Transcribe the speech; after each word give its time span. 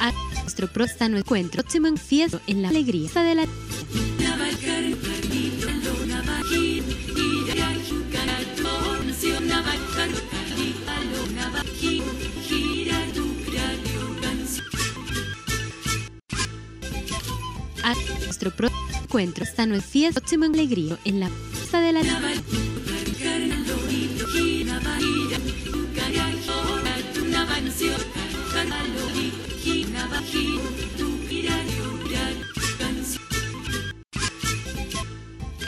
A 0.00 0.12
nuestro 0.40 0.66
próximo 0.66 1.18
encuentro, 1.18 1.62
próximo 1.62 1.96
fiesta 1.96 2.40
en 2.46 2.62
la 2.62 2.70
alegría. 2.70 3.10
De 3.12 3.34
la 3.34 3.44
a 17.82 17.94
nuestro 18.24 18.50
próximo 18.50 18.80
encuentro 19.02 19.44
esta 19.44 19.66
no 19.66 19.74
es 19.74 19.84
fiesta 19.84 20.20
próximo 20.20 20.46
alegría. 20.46 20.98
En 21.04 21.20
la 21.20 21.30
de 21.80 21.92
la 21.92 22.00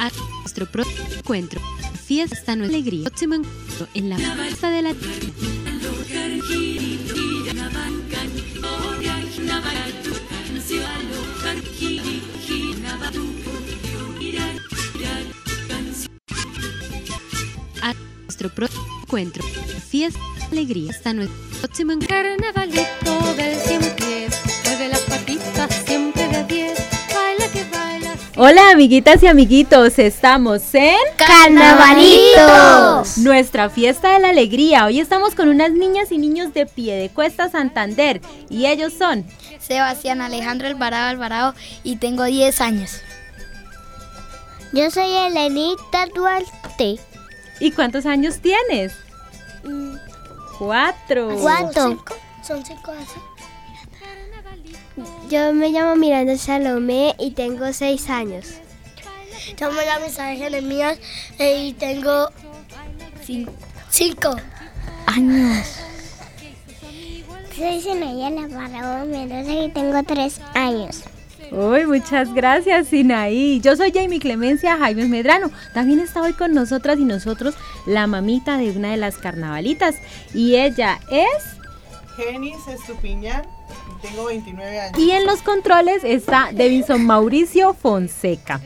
a 0.03 0.11
nuestro 0.41 0.67
próximo 0.67 1.07
encuentro. 1.17 1.61
Fiesta 2.05 2.57
es 2.57 2.65
alegría. 2.65 3.05
Próximo 3.05 3.37
encuentro 3.37 3.89
en 3.95 4.11
la 4.11 4.17
fiesta 4.17 4.71
de 4.71 4.83
la 4.83 4.91
a 17.81 17.95
nuestro 18.25 18.49
próximo 18.53 18.99
encuentro. 19.03 19.45
Fiesta 19.89 20.19
alegría. 20.51 20.91
Esta 20.91 21.15
no 21.15 21.23
es 21.23 21.31
próximo 21.61 21.93
encuentro. 21.93 22.17
Carnavalito 22.17 23.35
del 23.35 23.59
Hola 28.45 28.73
amiguitas 28.73 29.23
y 29.23 29.29
amiguitos, 29.29 30.01
estamos 30.01 30.75
en 30.75 30.97
¡Carnavalitos! 31.17 33.19
nuestra 33.19 33.71
fiesta 33.71 34.15
de 34.15 34.19
la 34.19 34.31
alegría. 34.31 34.85
Hoy 34.85 34.99
estamos 34.99 35.37
con 35.37 35.47
unas 35.47 35.71
niñas 35.71 36.11
y 36.11 36.19
niños 36.19 36.53
de 36.53 36.67
pie 36.67 36.97
de 36.97 37.09
Cuesta 37.09 37.49
Santander 37.49 38.21
y 38.51 38.67
ellos 38.67 38.95
son 38.95 39.25
Sebastián 39.61 40.21
Alejandro 40.21 40.67
Alvarado 40.67 41.11
Alvarado 41.11 41.55
y 41.85 41.99
tengo 41.99 42.25
10 42.25 42.61
años. 42.63 43.01
Yo 44.73 44.91
soy 44.91 45.07
Elenita 45.07 46.07
Duarte. 46.13 46.99
¿Y 47.61 47.71
cuántos 47.71 48.07
años 48.07 48.41
tienes? 48.41 48.93
Cuatro. 50.59 51.37
¿Cuánto? 51.41 52.03
Son 52.43 52.67
5 52.67 52.93
Yo 55.33 55.55
me 55.55 55.71
llamo 55.71 55.97
Miranda 55.97 56.37
Salomé 56.37 57.15
y 57.19 57.31
tengo 57.31 57.73
seis 57.73 58.11
años. 58.11 58.61
Yo 59.59 59.73
me 59.73 59.87
llamo 59.87 60.05
Isabel 60.05 60.37
Jeremías 60.37 60.99
eh, 61.39 61.69
y 61.69 61.73
tengo 61.73 62.29
5 63.89 64.37
años. 65.07 65.67
Soy 67.57 67.81
Zenaya 67.81 68.27
Alvarado 68.27 69.07
Mendoza 69.07 69.53
y 69.55 69.71
tengo 69.71 70.03
tres 70.03 70.39
años. 70.53 71.01
Uy, 71.51 71.87
muchas 71.87 72.35
gracias, 72.35 72.89
Sinaí. 72.89 73.59
Yo 73.63 73.75
soy 73.75 73.91
Jamie 73.91 74.21
Clemencia 74.21 74.77
Jaime 74.77 75.09
Medrano. 75.09 75.51
También 75.73 76.01
está 76.01 76.21
hoy 76.21 76.35
con 76.35 76.53
nosotras 76.53 76.99
y 76.99 77.07
nosotros 77.07 77.55
la 77.87 78.07
mamita 78.07 78.59
de 78.59 78.71
una 78.73 78.91
de 78.91 78.99
las 78.99 79.17
carnavalitas. 79.17 79.95
Y 80.35 80.57
ella 80.57 81.01
es... 81.11 81.57
Genis 82.19 82.69
Estupiñán 82.69 83.62
tengo 84.01 84.25
29 84.27 84.81
años. 84.81 84.99
Y 84.99 85.11
en 85.11 85.27
los 85.27 85.43
controles 85.43 86.03
está 86.05 86.51
Davidson 86.53 87.05
Mauricio 87.05 87.75
Fonseca. 87.75 88.61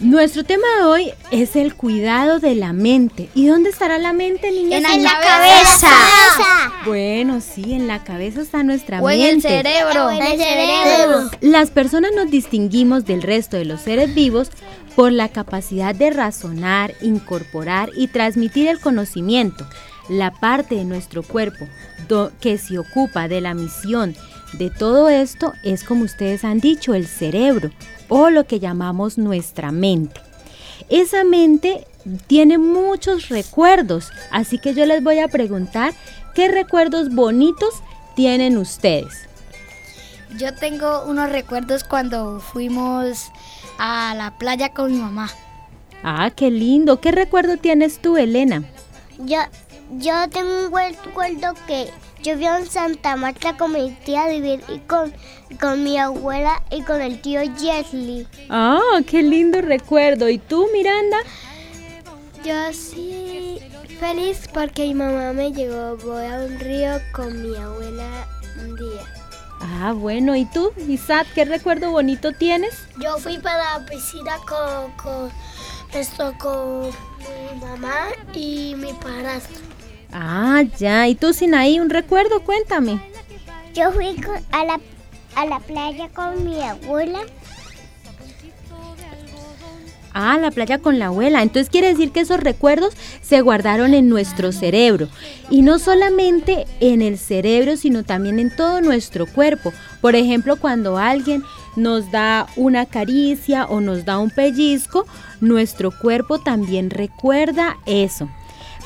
Nuestro 0.00 0.44
tema 0.44 0.66
de 0.78 0.84
hoy 0.84 1.12
es 1.30 1.56
el 1.56 1.74
cuidado 1.74 2.38
de 2.38 2.54
la 2.54 2.72
mente. 2.72 3.28
¿Y 3.34 3.46
dónde 3.48 3.68
estará 3.68 3.98
la 3.98 4.14
mente, 4.14 4.50
niñas? 4.50 4.82
En 4.94 5.02
la 5.02 5.20
cabeza. 5.20 5.88
Bueno, 6.86 7.42
sí, 7.42 7.74
en 7.74 7.86
la 7.86 8.02
cabeza 8.02 8.40
está 8.40 8.62
nuestra 8.62 9.02
O 9.02 9.10
en 9.10 9.20
el 9.20 9.26
mente. 9.32 9.48
cerebro. 9.48 10.08
En 10.10 10.22
el 10.22 10.38
cerebro. 10.38 11.30
Las 11.42 11.70
personas 11.70 12.12
nos 12.16 12.30
distinguimos 12.30 13.04
del 13.04 13.20
resto 13.20 13.58
de 13.58 13.66
los 13.66 13.82
seres 13.82 14.14
vivos 14.14 14.50
por 14.96 15.12
la 15.12 15.28
capacidad 15.28 15.94
de 15.94 16.08
razonar, 16.10 16.94
incorporar 17.02 17.90
y 17.94 18.08
transmitir 18.08 18.68
el 18.68 18.80
conocimiento. 18.80 19.66
La 20.08 20.30
parte 20.32 20.74
de 20.76 20.84
nuestro 20.84 21.22
cuerpo 21.22 21.66
do- 22.08 22.32
que 22.40 22.58
se 22.58 22.78
ocupa 22.78 23.28
de 23.28 23.40
la 23.40 23.54
misión 23.54 24.16
de 24.54 24.70
todo 24.70 25.08
esto 25.08 25.52
es, 25.62 25.84
como 25.84 26.04
ustedes 26.04 26.44
han 26.44 26.58
dicho, 26.58 26.94
el 26.94 27.06
cerebro 27.06 27.70
o 28.08 28.30
lo 28.30 28.44
que 28.46 28.58
llamamos 28.58 29.18
nuestra 29.18 29.70
mente. 29.70 30.20
Esa 30.88 31.22
mente 31.22 31.86
tiene 32.26 32.58
muchos 32.58 33.28
recuerdos, 33.28 34.10
así 34.32 34.58
que 34.58 34.74
yo 34.74 34.86
les 34.86 35.04
voy 35.04 35.20
a 35.20 35.28
preguntar 35.28 35.94
qué 36.34 36.48
recuerdos 36.48 37.14
bonitos 37.14 37.74
tienen 38.16 38.56
ustedes. 38.58 39.12
Yo 40.36 40.54
tengo 40.54 41.04
unos 41.06 41.30
recuerdos 41.30 41.84
cuando 41.84 42.40
fuimos 42.40 43.30
a 43.78 44.14
la 44.16 44.36
playa 44.38 44.70
con 44.70 44.90
mi 44.92 44.98
mamá. 44.98 45.30
Ah, 46.02 46.30
qué 46.34 46.50
lindo. 46.50 47.00
¿Qué 47.00 47.12
recuerdo 47.12 47.56
tienes 47.56 48.00
tú, 48.00 48.16
Elena? 48.16 48.62
Yo, 49.18 49.38
yo 49.98 50.28
tengo 50.30 50.64
un 50.64 50.70
buen 50.70 50.94
recuerdo 51.04 51.54
que 51.66 51.90
yo 52.22 52.36
vivo 52.36 52.54
en 52.54 52.66
Santa 52.66 53.16
Marta 53.16 53.56
con 53.56 53.72
mi 53.72 53.90
tía 54.04 54.32
y 54.32 54.58
con, 54.86 55.12
con 55.60 55.82
mi 55.82 55.98
abuela 55.98 56.62
y 56.70 56.82
con 56.82 57.00
el 57.00 57.20
tío 57.20 57.40
Jesly. 57.58 58.26
Ah, 58.48 59.00
qué 59.06 59.22
lindo 59.22 59.60
recuerdo. 59.60 60.28
¿Y 60.28 60.38
tú, 60.38 60.68
Miranda? 60.72 61.16
Yo 62.44 62.72
sí 62.72 63.58
feliz 63.98 64.48
porque 64.52 64.82
mi 64.82 64.94
mamá 64.94 65.32
me 65.32 65.52
llevó 65.52 65.96
voy 65.98 66.24
a 66.24 66.38
un 66.38 66.58
río 66.58 66.98
con 67.12 67.42
mi 67.42 67.56
abuela 67.56 68.26
un 68.62 68.76
día. 68.76 69.02
Ah, 69.60 69.92
bueno. 69.92 70.34
¿Y 70.34 70.46
tú, 70.46 70.72
Isaac, 70.88 71.26
qué 71.34 71.44
recuerdo 71.44 71.90
bonito 71.90 72.32
tienes? 72.32 72.74
Yo 72.98 73.18
fui 73.18 73.38
para 73.38 73.78
la 73.78 73.86
piscina 73.86 74.36
con, 74.48 74.90
con, 74.92 75.30
esto, 75.94 76.34
con 76.38 76.86
mi 76.88 77.60
mamá 77.60 78.06
y 78.34 78.74
mi 78.76 78.92
padrastro. 78.92 79.56
Ah, 80.12 80.62
ya. 80.78 81.06
¿Y 81.08 81.14
tú, 81.14 81.32
Sinaí, 81.32 81.78
un 81.80 81.90
recuerdo? 81.90 82.40
Cuéntame. 82.42 83.00
Yo 83.74 83.92
fui 83.92 84.16
con- 84.16 84.42
a, 84.52 84.64
la, 84.64 84.80
a 85.36 85.46
la 85.46 85.60
playa 85.60 86.08
con 86.08 86.44
mi 86.44 86.60
abuela. 86.60 87.20
Ah, 90.12 90.38
la 90.40 90.50
playa 90.50 90.78
con 90.78 90.98
la 90.98 91.06
abuela. 91.06 91.40
Entonces 91.42 91.70
quiere 91.70 91.86
decir 91.88 92.10
que 92.10 92.20
esos 92.20 92.40
recuerdos 92.40 92.94
se 93.22 93.40
guardaron 93.42 93.94
en 93.94 94.08
nuestro 94.08 94.50
cerebro. 94.50 95.08
Y 95.50 95.62
no 95.62 95.78
solamente 95.78 96.66
en 96.80 97.00
el 97.00 97.16
cerebro, 97.16 97.76
sino 97.76 98.02
también 98.02 98.40
en 98.40 98.54
todo 98.54 98.80
nuestro 98.80 99.26
cuerpo. 99.26 99.72
Por 100.00 100.16
ejemplo, 100.16 100.56
cuando 100.56 100.98
alguien 100.98 101.44
nos 101.76 102.10
da 102.10 102.46
una 102.56 102.86
caricia 102.86 103.64
o 103.66 103.80
nos 103.80 104.04
da 104.04 104.18
un 104.18 104.30
pellizco, 104.30 105.06
nuestro 105.40 105.90
cuerpo 105.90 106.38
también 106.38 106.90
recuerda 106.90 107.78
eso. 107.86 108.28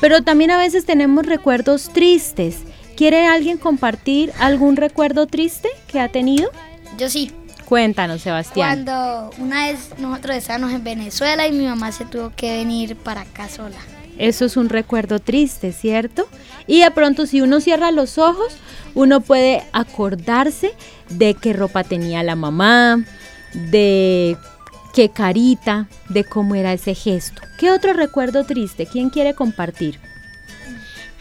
Pero 0.00 0.22
también 0.22 0.50
a 0.50 0.58
veces 0.58 0.84
tenemos 0.84 1.26
recuerdos 1.26 1.90
tristes. 1.92 2.58
¿Quiere 2.96 3.26
alguien 3.26 3.58
compartir 3.58 4.32
algún 4.38 4.76
recuerdo 4.76 5.26
triste 5.26 5.68
que 5.88 6.00
ha 6.00 6.08
tenido? 6.08 6.50
Yo 6.98 7.08
sí. 7.08 7.32
Cuéntanos, 7.64 8.20
Sebastián. 8.22 8.84
Cuando 8.84 9.30
una 9.38 9.66
vez 9.66 9.90
nosotros 9.98 10.36
estábamos 10.36 10.72
en 10.72 10.84
Venezuela 10.84 11.46
y 11.46 11.52
mi 11.52 11.64
mamá 11.64 11.92
se 11.92 12.04
tuvo 12.04 12.30
que 12.36 12.52
venir 12.58 12.96
para 12.96 13.22
acá 13.22 13.48
sola. 13.48 13.78
Eso 14.18 14.44
es 14.44 14.56
un 14.56 14.68
recuerdo 14.68 15.18
triste, 15.18 15.72
¿cierto? 15.72 16.28
Y 16.66 16.82
de 16.82 16.90
pronto 16.90 17.26
si 17.26 17.40
uno 17.40 17.60
cierra 17.60 17.90
los 17.90 18.18
ojos, 18.18 18.54
uno 18.94 19.20
puede 19.20 19.64
acordarse 19.72 20.72
de 21.10 21.34
qué 21.34 21.52
ropa 21.52 21.84
tenía 21.84 22.22
la 22.22 22.36
mamá, 22.36 23.04
de 23.52 24.36
qué 24.94 25.08
carita, 25.08 25.88
de 26.08 26.24
cómo 26.24 26.54
era 26.54 26.72
ese 26.72 26.94
gesto. 26.94 27.42
¿Qué 27.58 27.72
otro 27.72 27.92
recuerdo 27.92 28.44
triste? 28.44 28.86
¿Quién 28.86 29.10
quiere 29.10 29.34
compartir? 29.34 29.98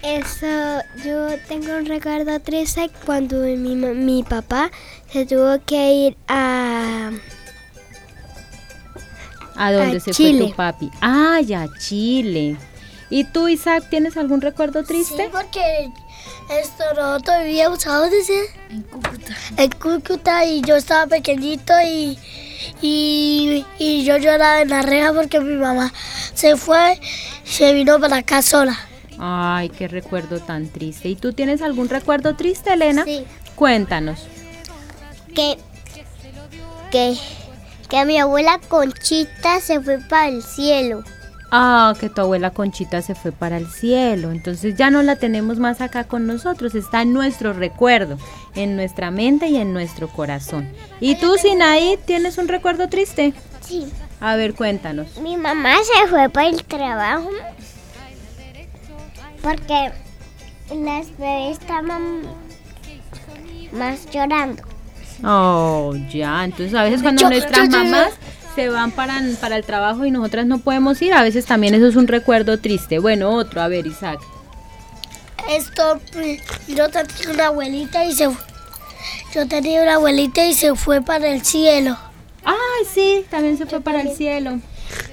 Eso, 0.04 0.82
yo 1.04 1.28
tengo 1.48 1.78
un 1.78 1.86
recuerdo 1.86 2.40
triste 2.42 2.92
cuando 3.06 3.38
mi, 3.38 4.24
papá 4.24 4.70
se 5.10 5.26
tuvo 5.26 5.60
que 5.66 5.94
ir 5.94 6.18
a... 6.28 7.10
¿A 9.56 9.72
dónde 9.72 9.98
A 9.98 10.00
se 10.02 10.14
fue 10.14 10.38
tu 10.38 10.54
papi? 10.54 10.90
Ah, 11.00 11.40
ya, 11.42 11.68
Chile. 11.80 12.58
¿Y 13.14 13.26
tú, 13.26 13.48
Isaac, 13.48 13.86
tienes 13.92 14.18
algún 14.18 14.42
recuerdo 14.42 14.84
triste? 14.84 15.26
Sí, 15.26 15.30
porque 15.32 15.92
esto 16.60 16.84
nosotros 16.96 17.44
vivíamos 17.44 17.86
a 17.86 17.98
dónde 17.98 18.24
se? 18.24 18.34
En 18.72 18.82
Cúcuta. 18.82 19.38
En 19.56 19.72
Cúcuta 19.72 20.46
y 20.46 20.62
yo 20.62 20.76
estaba 20.78 21.06
pequeñito 21.06 21.74
y, 21.86 22.18
y, 22.82 23.64
y 23.78 24.04
yo 24.04 24.18
lloraba 24.18 24.62
en 24.62 24.70
la 24.70 24.82
reja 24.82 25.14
porque 25.14 25.40
mi 25.40 25.54
mamá 25.58 25.94
se 26.34 26.58
fue, 26.58 27.00
se 27.44 27.74
vino 27.76 28.00
para 28.00 28.18
acá 28.18 28.42
sola. 28.42 28.76
Ay, 29.20 29.70
qué 29.70 29.88
recuerdo 29.88 30.40
tan 30.40 30.68
triste. 30.70 31.08
¿Y 31.08 31.16
tú 31.16 31.34
tienes 31.34 31.62
algún 31.62 31.90
recuerdo 31.90 32.36
triste, 32.36 32.74
Elena? 32.74 33.04
Sí. 33.04 33.26
Cuéntanos. 33.54 34.22
que, 35.36 35.60
que, 36.90 37.16
que 37.90 38.06
mi 38.06 38.18
abuela 38.18 38.60
Conchita 38.68 39.60
se 39.62 39.80
fue 39.80 40.00
para 40.00 40.30
el 40.30 40.42
cielo. 40.42 41.04
Ah, 41.56 41.94
que 42.00 42.10
tu 42.10 42.20
abuela 42.22 42.50
Conchita 42.50 43.04
se 43.04 43.14
fue 43.14 43.32
para 43.32 43.58
el 43.58 43.68
cielo. 43.68 44.32
Entonces 44.32 44.76
ya 44.76 44.90
no 44.90 45.04
la 45.04 45.18
tenemos 45.18 45.60
más 45.60 45.82
acá 45.82 46.06
con 46.06 46.26
nosotros. 46.26 46.74
Está 46.74 47.04
en 47.04 47.14
nuestro 47.14 47.54
recuerdo, 47.54 48.18
en 48.56 48.76
nuestra 48.76 49.12
mente 49.12 49.48
y 49.50 49.58
en 49.58 49.72
nuestro 49.72 50.08
corazón. 50.08 50.68
¿Y 51.00 51.14
tú, 51.16 51.36
Sinaí, 51.38 52.00
tienes 52.06 52.40
un 52.40 52.48
recuerdo 52.48 52.90
triste? 52.90 53.34
Sí. 53.62 53.86
A 54.20 54.36
ver, 54.36 54.56
cuéntanos. 54.56 55.18
Mi 55.20 55.38
mamá 55.38 55.76
se 55.84 56.08
fue 56.08 56.28
para 56.30 56.48
el 56.48 56.64
trabajo 56.64 57.30
porque 59.42 59.92
las 60.74 61.18
bebés 61.18 61.60
estaban 61.60 62.22
más 63.74 64.10
llorando. 64.10 64.64
Oh, 65.24 65.94
ya. 66.12 66.46
Entonces 66.46 66.74
a 66.74 66.84
veces 66.84 67.02
cuando 67.04 67.22
Yo- 67.24 67.30
nuestras 67.30 67.70
yo- 67.70 67.78
yo- 67.78 67.84
mamás 67.84 68.14
se 68.56 68.70
van 68.70 68.92
para, 68.92 69.22
para 69.40 69.58
el 69.58 69.64
trabajo 69.64 70.06
y 70.06 70.12
nosotras 70.12 70.46
no 70.46 70.60
podemos 70.60 71.02
ir, 71.02 71.14
a 71.14 71.24
veces 71.24 71.46
también 71.46 71.74
eso 71.76 71.88
es 71.88 71.96
un 71.96 72.08
recuerdo 72.08 72.60
triste. 72.60 73.00
Bueno, 73.00 73.32
otro, 73.32 73.62
a 73.62 73.68
ver, 73.68 73.88
Isaac. 73.88 74.20
Esto, 75.50 76.00
yo 76.68 76.90
tenía 76.90 77.34
una 77.34 77.48
abuelita 77.48 78.06
y 78.06 78.14
se 78.14 78.30
yo 79.34 79.48
tenía 79.48 79.82
una 79.82 79.96
abuelita 79.96 80.46
y 80.46 80.54
se 80.54 80.76
fue 80.76 81.02
para 81.02 81.30
el 81.30 81.44
cielo. 81.44 81.98
Ay, 82.46 82.86
sí, 82.94 83.26
también 83.30 83.58
se 83.58 83.66
fue 83.66 83.82
para 83.82 84.02
el 84.02 84.16
cielo. 84.16 84.60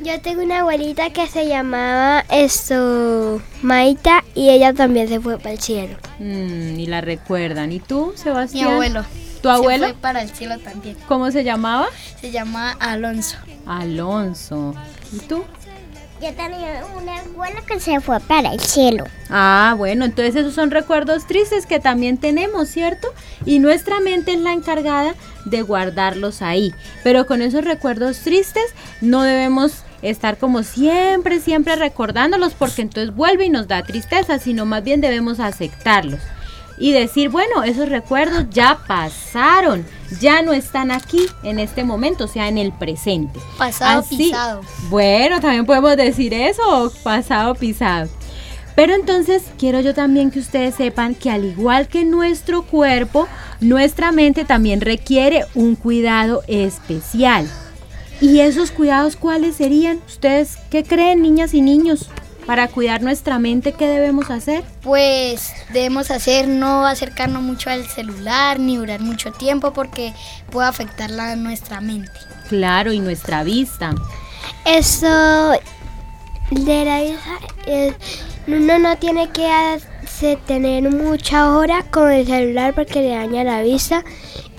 Yo 0.03 0.21
tengo 0.21 0.43
una 0.43 0.61
abuelita 0.61 1.11
que 1.11 1.27
se 1.27 1.47
llamaba 1.47 2.25
esto 2.31 3.41
Maita 3.63 4.25
y 4.35 4.51
ella 4.51 4.75
también 4.75 5.09
se 5.09 5.21
fue 5.21 5.39
para 5.39 5.53
el 5.53 5.61
cielo. 5.61 5.97
Mm, 6.19 6.79
y 6.79 6.87
la 6.87 7.01
recuerdan. 7.01 7.73
¿Y 7.73 7.81
tú, 7.81 8.13
Sebastián? 8.15 8.67
Mi 8.67 8.73
abuelo. 8.73 9.05
¿Tu 9.43 9.49
abuelo? 9.49 9.87
Se 9.87 9.93
fue 9.93 10.01
para 10.01 10.23
el 10.23 10.31
cielo 10.31 10.59
también. 10.59 10.97
¿Cómo 11.09 11.31
se 11.31 11.45
llamaba? 11.45 11.87
Se 12.21 12.31
llama 12.31 12.73
Alonso. 12.81 13.37
Alonso. 13.67 14.75
¿Y 15.13 15.19
tú? 15.21 15.45
Yo 16.21 16.29
tenía 16.35 16.85
una 17.01 17.19
abuela 17.19 17.63
que 17.67 17.81
se 17.81 17.99
fue 18.01 18.21
para 18.21 18.53
el 18.53 18.61
cielo. 18.61 19.05
Ah, 19.31 19.75
bueno, 19.79 20.05
entonces 20.05 20.37
esos 20.37 20.53
son 20.53 20.71
recuerdos 20.71 21.27
tristes 21.27 21.65
que 21.65 21.81
también 21.81 22.19
tenemos, 22.19 22.69
¿cierto? 22.69 23.09
Y 23.47 23.59
nuestra 23.59 24.01
mente 24.01 24.35
es 24.35 24.41
la 24.41 24.53
encargada 24.53 25.15
de 25.47 25.63
guardarlos 25.63 26.43
ahí. 26.43 26.75
Pero 27.03 27.27
con 27.27 27.41
esos 27.41 27.65
recuerdos 27.65 28.19
tristes 28.19 28.65
no 29.01 29.23
debemos 29.23 29.83
estar 30.03 30.37
como 30.37 30.63
siempre, 30.63 31.41
siempre 31.41 31.77
recordándolos 31.77 32.53
porque 32.53 32.83
entonces 32.83 33.15
vuelve 33.15 33.47
y 33.47 33.51
nos 33.51 33.67
da 33.67 33.83
tristeza, 33.83 34.39
sino 34.39 34.67
más 34.67 34.85
bien 34.85 35.01
debemos 35.01 35.41
aceptarlos. 35.41 36.21
Y 36.81 36.93
decir, 36.93 37.29
bueno, 37.29 37.63
esos 37.63 37.89
recuerdos 37.91 38.47
ya 38.51 38.81
pasaron, 38.89 39.87
ya 40.19 40.41
no 40.41 40.53
están 40.55 40.91
aquí 40.91 41.27
en 41.43 41.59
este 41.59 41.85
momento, 41.85 42.25
o 42.25 42.29
sea, 42.29 42.49
en 42.49 42.57
el 42.59 42.73
presente. 42.73 43.39
Pasado 43.59 44.01
Así- 44.01 44.17
pisado. 44.17 44.63
Bueno, 44.89 45.41
también 45.41 45.67
podemos 45.67 45.95
decir 45.97 46.33
eso, 46.35 46.91
pasado 47.05 47.55
pisado. 47.55 48.09
Pero 48.75 48.95
entonces 48.95 49.43
quiero 49.59 49.81
yo 49.81 49.93
también 49.93 50.31
que 50.31 50.39
ustedes 50.39 50.75
sepan 50.75 51.15
que 51.15 51.31
al 51.31 51.45
igual 51.45 51.87
que 51.87 52.05
nuestro 52.05 52.63
cuerpo, 52.63 53.29
nuestra 53.61 54.11
mente 54.11 54.45
también 54.47 54.81
requiere 54.81 55.45
un 55.55 55.77
cuidado 55.77 56.43
especial. 56.47 57.47
¿Y 58.23 58.41
esos 58.41 58.71
cuidados 58.71 59.17
cuáles 59.17 59.57
serían? 59.57 59.99
¿Ustedes 60.07 60.57
qué 60.71 60.83
creen, 60.83 61.21
niñas 61.21 61.53
y 61.53 61.61
niños? 61.61 62.09
Para 62.51 62.67
cuidar 62.67 63.01
nuestra 63.01 63.39
mente, 63.39 63.75
¿qué 63.75 63.87
debemos 63.87 64.29
hacer? 64.29 64.65
Pues 64.83 65.53
debemos 65.73 66.11
hacer 66.11 66.49
no 66.49 66.85
acercarnos 66.85 67.43
mucho 67.45 67.71
al 67.71 67.87
celular 67.87 68.59
ni 68.59 68.77
durar 68.77 68.99
mucho 68.99 69.31
tiempo 69.31 69.73
porque 69.73 70.13
puede 70.51 70.67
afectar 70.67 71.13
la, 71.13 71.37
nuestra 71.37 71.81
mente. 71.81 72.11
Claro, 72.49 72.93
y 72.93 72.99
nuestra 72.99 73.45
vista. 73.45 73.95
Eso 74.65 75.53
de 76.51 76.85
la 76.85 77.05
hija, 77.05 77.39
eh, 77.67 77.95
uno 78.49 78.81
no 78.81 78.97
tiene 78.97 79.31
que 79.31 79.79
tener 80.45 80.91
mucha 80.91 81.57
hora 81.57 81.85
con 81.89 82.11
el 82.11 82.27
celular 82.27 82.75
porque 82.75 83.01
le 83.01 83.11
daña 83.11 83.45
la 83.45 83.63
vista 83.63 84.03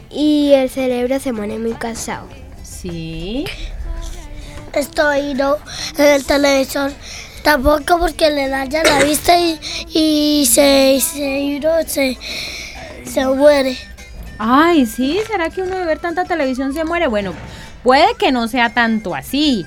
y 0.09 0.53
el 0.53 0.69
cerebro 0.69 1.19
se 1.19 1.33
pone 1.33 1.59
muy 1.59 1.73
cansado. 1.73 2.29
Sí. 2.63 3.43
Estoy 4.71 5.33
no 5.33 5.57
en 5.97 6.05
el 6.05 6.23
televisor 6.23 6.93
tampoco 7.43 7.99
porque 7.99 8.29
le 8.29 8.47
daña 8.49 8.83
la 8.83 9.03
vista 9.03 9.38
y, 9.39 9.59
y 9.93 10.45
se, 10.45 10.99
se, 11.01 11.39
y 11.39 11.57
uno 11.57 11.69
se, 11.85 12.17
se 13.05 13.25
muere. 13.25 13.77
Ay, 14.38 14.85
sí, 14.85 15.19
¿será 15.27 15.49
que 15.49 15.61
uno 15.61 15.75
de 15.77 15.85
ver 15.85 15.99
tanta 15.99 16.25
televisión 16.25 16.73
se 16.73 16.83
muere? 16.83 17.07
Bueno, 17.07 17.33
puede 17.83 18.15
que 18.17 18.31
no 18.31 18.47
sea 18.47 18.73
tanto 18.73 19.13
así, 19.13 19.65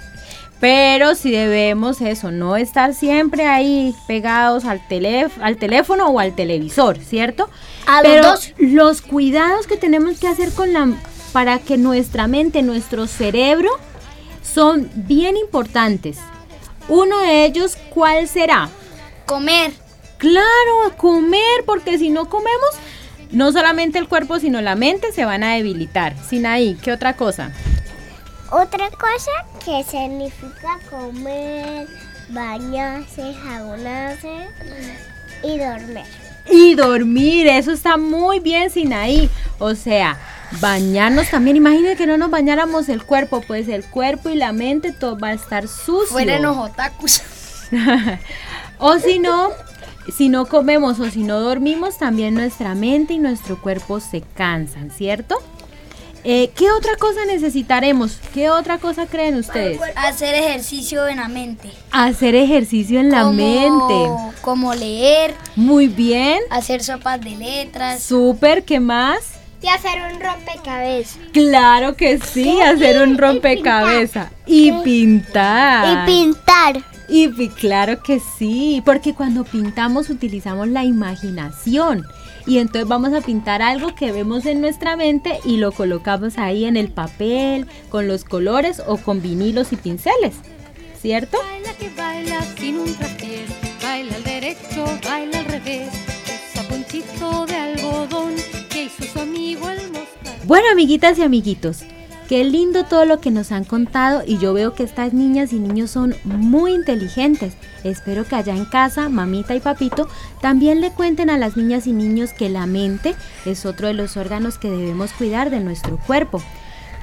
pero 0.60 1.14
sí 1.14 1.30
debemos 1.30 2.00
eso, 2.00 2.30
no 2.30 2.56
estar 2.56 2.94
siempre 2.94 3.46
ahí 3.46 3.94
pegados 4.08 4.64
al, 4.64 4.80
teléf- 4.88 5.32
al 5.40 5.56
teléfono 5.58 6.06
o 6.08 6.18
al 6.18 6.34
televisor, 6.34 6.98
¿cierto? 6.98 7.48
A 7.86 8.02
los 8.02 8.12
pero 8.12 8.26
dos. 8.30 8.52
los 8.58 9.00
cuidados 9.02 9.66
que 9.66 9.76
tenemos 9.76 10.18
que 10.18 10.26
hacer 10.28 10.50
con 10.52 10.72
la 10.72 10.88
para 11.32 11.58
que 11.58 11.76
nuestra 11.76 12.28
mente, 12.28 12.62
nuestro 12.62 13.06
cerebro 13.08 13.68
son 14.42 14.88
bien 14.94 15.36
importantes. 15.36 16.18
Uno 16.88 17.18
de 17.20 17.44
ellos, 17.44 17.76
¿cuál 17.90 18.28
será? 18.28 18.68
Comer. 19.26 19.72
Claro, 20.18 20.96
comer, 20.96 21.64
porque 21.66 21.98
si 21.98 22.10
no 22.10 22.28
comemos, 22.28 22.70
no 23.30 23.52
solamente 23.52 23.98
el 23.98 24.08
cuerpo, 24.08 24.38
sino 24.38 24.60
la 24.60 24.74
mente 24.74 25.12
se 25.12 25.24
van 25.24 25.42
a 25.42 25.54
debilitar. 25.54 26.14
Sin 26.28 26.46
ahí, 26.46 26.78
¿qué 26.82 26.92
otra 26.92 27.16
cosa? 27.16 27.52
Otra 28.50 28.90
cosa 28.90 29.32
que 29.64 29.82
significa 29.82 30.78
comer, 30.90 31.88
bañarse, 32.28 33.34
jabonarse 33.34 34.48
y 35.42 35.58
dormir. 35.58 36.23
Y 36.50 36.74
dormir, 36.74 37.46
eso 37.46 37.72
está 37.72 37.96
muy 37.96 38.40
bien, 38.40 38.70
Sinaí. 38.70 39.30
O 39.58 39.74
sea, 39.74 40.18
bañarnos 40.60 41.30
también. 41.30 41.56
Imagínense 41.56 41.96
que 41.96 42.06
no 42.06 42.16
nos 42.16 42.30
bañáramos 42.30 42.88
el 42.88 43.04
cuerpo, 43.04 43.42
pues 43.46 43.68
el 43.68 43.84
cuerpo 43.84 44.30
y 44.30 44.36
la 44.36 44.52
mente 44.52 44.92
todo 44.92 45.18
va 45.18 45.28
a 45.28 45.32
estar 45.34 45.68
sucio. 45.68 46.06
Fuera 46.08 46.38
los 46.38 46.56
otakus. 46.56 47.22
o 48.78 48.98
si 48.98 49.18
no, 49.18 49.50
si 50.16 50.28
no 50.28 50.46
comemos 50.46 51.00
o 51.00 51.10
si 51.10 51.22
no 51.22 51.40
dormimos, 51.40 51.98
también 51.98 52.34
nuestra 52.34 52.74
mente 52.74 53.14
y 53.14 53.18
nuestro 53.18 53.60
cuerpo 53.60 54.00
se 54.00 54.20
cansan, 54.20 54.90
¿cierto? 54.90 55.36
Eh, 56.26 56.50
¿Qué 56.56 56.70
otra 56.70 56.96
cosa 56.96 57.26
necesitaremos? 57.26 58.18
¿Qué 58.32 58.48
otra 58.48 58.78
cosa 58.78 59.06
creen 59.06 59.36
ustedes? 59.36 59.78
Hacer 59.94 60.34
ejercicio 60.34 61.06
en 61.06 61.18
la 61.18 61.28
mente. 61.28 61.70
Hacer 61.90 62.34
ejercicio 62.34 62.98
en 62.98 63.10
la 63.10 63.26
mente. 63.26 64.10
Como 64.40 64.74
leer, 64.74 65.34
Muy 65.54 65.86
bien. 65.86 66.40
hacer 66.50 66.82
sopas 66.82 67.20
de 67.20 67.36
letras. 67.36 68.02
Súper, 68.02 68.64
¿qué 68.64 68.80
más? 68.80 69.18
Y 69.60 69.68
hacer 69.68 70.00
un 70.12 70.20
rompecabezas. 70.20 71.18
Claro 71.32 71.94
que 71.94 72.18
sí, 72.18 72.60
hacer 72.60 73.02
un 73.02 73.18
rompecabezas. 73.18 74.30
Y 74.46 74.72
pintar. 74.82 76.06
Y 76.06 76.06
pintar. 76.06 76.82
Y 77.08 77.48
claro 77.50 78.02
que 78.02 78.20
sí, 78.38 78.82
porque 78.84 79.14
cuando 79.14 79.44
pintamos 79.44 80.08
utilizamos 80.08 80.68
la 80.68 80.84
imaginación. 80.84 82.06
Y 82.46 82.58
entonces 82.58 82.86
vamos 82.86 83.12
a 83.14 83.20
pintar 83.20 83.62
algo 83.62 83.94
que 83.94 84.12
vemos 84.12 84.44
en 84.44 84.60
nuestra 84.60 84.96
mente 84.96 85.40
y 85.44 85.56
lo 85.56 85.72
colocamos 85.72 86.36
ahí 86.38 86.66
en 86.66 86.76
el 86.76 86.88
papel, 86.88 87.66
con 87.88 88.06
los 88.06 88.24
colores 88.24 88.82
o 88.86 88.98
con 88.98 89.22
vinilos 89.22 89.72
y 89.72 89.76
pinceles. 89.76 90.34
¿Cierto? 91.00 91.38
Baila 91.38 91.72
que 91.74 91.90
baila 91.96 92.42
sin 92.56 92.78
un 92.78 92.94
traspiés, 92.94 93.50
baila 93.82 94.16
al 94.16 94.24
derecho, 94.24 94.84
baila 95.04 95.38
al 95.40 95.44
revés, 95.46 95.88
usa 96.52 96.62
ponchito 96.68 97.46
de 97.46 97.56
algodón 97.56 98.34
que 98.70 98.84
hizo 98.84 99.04
su 99.04 99.20
amigo 99.20 99.68
el 99.70 99.78
moscardón. 99.92 100.46
Bueno, 100.46 100.66
amiguitas 100.72 101.18
y 101.18 101.22
amiguitos, 101.22 101.84
qué 102.28 102.44
lindo 102.44 102.84
todo 102.84 103.04
lo 103.04 103.20
que 103.20 103.30
nos 103.30 103.52
han 103.52 103.64
contado 103.64 104.22
y 104.26 104.38
yo 104.38 104.52
veo 104.52 104.74
que 104.74 104.82
estas 104.82 105.12
niñas 105.12 105.52
y 105.52 105.58
niños 105.58 105.90
son 105.90 106.14
muy 106.24 106.72
inteligentes. 106.72 107.54
Espero 107.84 108.24
que 108.24 108.36
allá 108.36 108.54
en 108.54 108.64
casa, 108.64 109.08
mamita 109.08 109.54
y 109.54 109.60
papito, 109.60 110.08
también 110.40 110.80
le 110.80 110.90
cuenten 110.90 111.30
a 111.30 111.38
las 111.38 111.56
niñas 111.56 111.86
y 111.86 111.92
niños 111.92 112.32
que 112.32 112.48
la 112.48 112.66
mente 112.66 113.14
es 113.44 113.66
otro 113.66 113.88
de 113.88 113.94
los 113.94 114.16
órganos 114.16 114.58
que 114.58 114.70
debemos 114.70 115.12
cuidar 115.12 115.50
de 115.50 115.60
nuestro 115.60 115.98
cuerpo 115.98 116.42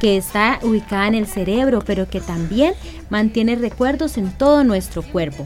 que 0.01 0.18
está 0.18 0.60
ubicada 0.63 1.08
en 1.08 1.13
el 1.13 1.28
cerebro, 1.28 1.84
pero 1.86 2.10
que 2.10 2.22
también 2.22 2.74
mantiene 3.12 3.56
recuerdos 3.56 4.18
en 4.18 4.32
todo 4.32 4.63
nuestro 4.63 5.04
cuerpo. 5.04 5.46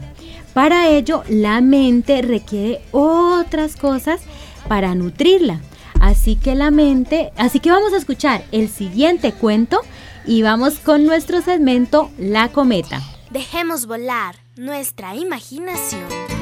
Para 0.54 0.88
ello, 0.88 1.22
la 1.28 1.60
mente 1.60 2.22
requiere 2.22 2.80
otras 2.90 3.76
cosas 3.76 4.22
para 4.66 4.94
nutrirla. 4.94 5.60
Así 6.00 6.36
que 6.36 6.54
la 6.54 6.70
mente, 6.70 7.32
así 7.36 7.60
que 7.60 7.70
vamos 7.70 7.92
a 7.92 7.96
escuchar 7.96 8.44
el 8.52 8.68
siguiente 8.68 9.32
cuento 9.32 9.80
y 10.26 10.42
vamos 10.42 10.78
con 10.78 11.04
nuestro 11.04 11.40
segmento 11.40 12.10
La 12.18 12.48
cometa. 12.48 13.02
Dejemos 13.30 13.86
volar 13.86 14.36
nuestra 14.56 15.14
imaginación. 15.14 16.35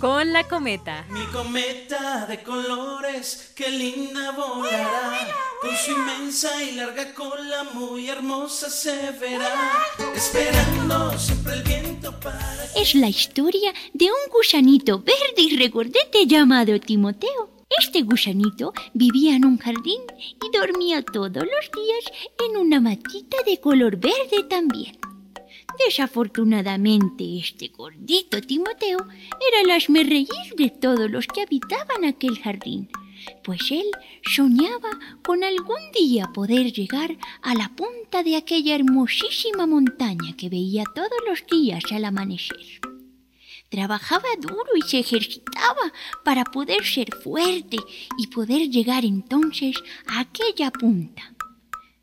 Con 0.00 0.32
la 0.32 0.48
cometa. 0.48 1.04
Mi 1.10 1.24
cometa 1.26 2.26
de 2.26 2.42
colores, 2.42 3.52
qué 3.54 3.70
linda 3.70 4.32
volará. 4.32 5.28
Con 5.60 5.76
su 5.76 5.90
inmensa 5.92 6.50
y 6.64 6.72
larga 6.72 7.12
cola, 7.14 7.64
muy 7.74 8.08
hermosa 8.08 8.70
se 8.70 9.10
verá. 9.12 9.72
Esperando 10.14 11.18
siempre 11.18 11.52
el 11.52 11.62
viento 11.62 12.18
para. 12.18 12.64
Es 12.74 12.94
la 12.94 13.08
historia 13.08 13.74
de 13.92 14.06
un 14.06 14.32
gusanito 14.32 15.00
verde 15.00 15.42
y 15.42 15.56
regordete 15.56 16.26
llamado 16.26 16.80
Timoteo. 16.80 17.50
Este 17.78 18.02
gusanito 18.02 18.72
vivía 18.94 19.36
en 19.36 19.44
un 19.44 19.58
jardín 19.58 20.00
y 20.18 20.56
dormía 20.56 21.02
todos 21.02 21.44
los 21.44 21.70
días 21.72 22.04
en 22.48 22.56
una 22.56 22.80
matita 22.80 23.36
de 23.44 23.60
color 23.60 23.96
verde 23.96 24.44
también. 24.48 24.99
Desafortunadamente, 25.86 27.38
este 27.38 27.68
gordito 27.68 28.40
Timoteo 28.40 28.98
era 28.98 29.60
el 29.64 29.70
asmerreír 29.70 30.54
de 30.56 30.70
todos 30.70 31.10
los 31.10 31.26
que 31.26 31.42
habitaban 31.42 32.04
aquel 32.04 32.38
jardín, 32.38 32.88
pues 33.42 33.60
él 33.70 33.86
soñaba 34.22 34.90
con 35.22 35.42
algún 35.42 35.80
día 35.94 36.30
poder 36.34 36.72
llegar 36.72 37.16
a 37.42 37.54
la 37.54 37.70
punta 37.74 38.22
de 38.22 38.36
aquella 38.36 38.74
hermosísima 38.74 39.66
montaña 39.66 40.36
que 40.36 40.48
veía 40.48 40.84
todos 40.94 41.18
los 41.26 41.46
días 41.46 41.84
al 41.92 42.04
amanecer. 42.04 42.80
Trabajaba 43.70 44.28
duro 44.38 44.76
y 44.76 44.82
se 44.82 44.98
ejercitaba 44.98 45.92
para 46.24 46.44
poder 46.44 46.84
ser 46.84 47.14
fuerte 47.14 47.78
y 48.18 48.26
poder 48.26 48.68
llegar 48.68 49.04
entonces 49.04 49.76
a 50.08 50.20
aquella 50.20 50.70
punta. 50.70 51.34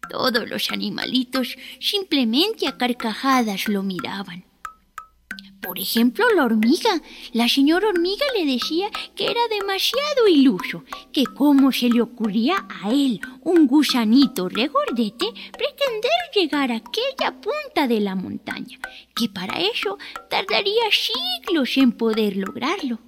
Todos 0.10 0.50
los 0.50 0.72
animalitos 0.72 1.56
simplemente 1.80 2.68
a 2.68 2.78
carcajadas 2.78 3.68
lo 3.68 3.84
miraban. 3.84 4.48
Por 5.62 5.80
ejemplo, 5.80 6.26
la 6.34 6.46
hormiga. 6.46 7.02
La 7.34 7.50
señora 7.50 7.90
hormiga 7.90 8.26
le 8.38 8.46
decía 8.46 8.90
que 9.16 9.26
era 9.26 9.42
demasiado 9.50 10.28
iluso, 10.30 10.86
que 11.12 11.26
cómo 11.26 11.72
se 11.72 11.90
le 11.90 12.02
ocurría 12.02 12.66
a 12.70 12.90
él, 12.90 13.20
un 13.42 13.68
gusanito 13.68 14.48
regordete, 14.48 15.28
pretender 15.52 16.12
llegar 16.34 16.72
a 16.72 16.78
aquella 16.78 17.42
punta 17.42 17.88
de 17.88 18.00
la 18.00 18.16
montaña, 18.16 18.80
que 19.14 19.28
para 19.28 19.60
eso 19.60 19.98
tardaría 20.30 20.84
siglos 20.92 21.76
en 21.76 21.92
poder 21.92 22.38
lograrlo. 22.38 23.00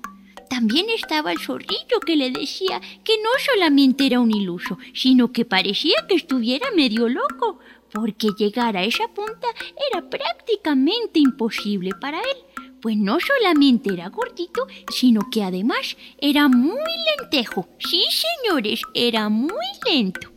También 0.49 0.89
estaba 0.89 1.31
el 1.31 1.39
zorrillo 1.39 1.99
que 2.05 2.15
le 2.15 2.31
decía 2.31 2.81
que 3.03 3.17
no 3.17 3.29
solamente 3.45 4.05
era 4.05 4.19
un 4.19 4.33
iluso, 4.33 4.77
sino 4.93 5.31
que 5.31 5.45
parecía 5.45 6.05
que 6.07 6.15
estuviera 6.15 6.71
medio 6.75 7.07
loco, 7.07 7.59
porque 7.93 8.29
llegar 8.37 8.75
a 8.75 8.83
esa 8.83 9.07
punta 9.09 9.47
era 9.91 10.09
prácticamente 10.09 11.19
imposible 11.19 11.91
para 11.99 12.19
él, 12.19 12.63
pues 12.81 12.97
no 12.97 13.19
solamente 13.19 13.93
era 13.93 14.09
gordito, 14.09 14.67
sino 14.91 15.29
que 15.31 15.43
además 15.43 15.97
era 16.19 16.47
muy 16.47 16.79
lentejo. 17.19 17.67
Sí, 17.79 18.03
señores, 18.09 18.81
era 18.93 19.29
muy 19.29 19.65
lento. 19.85 20.31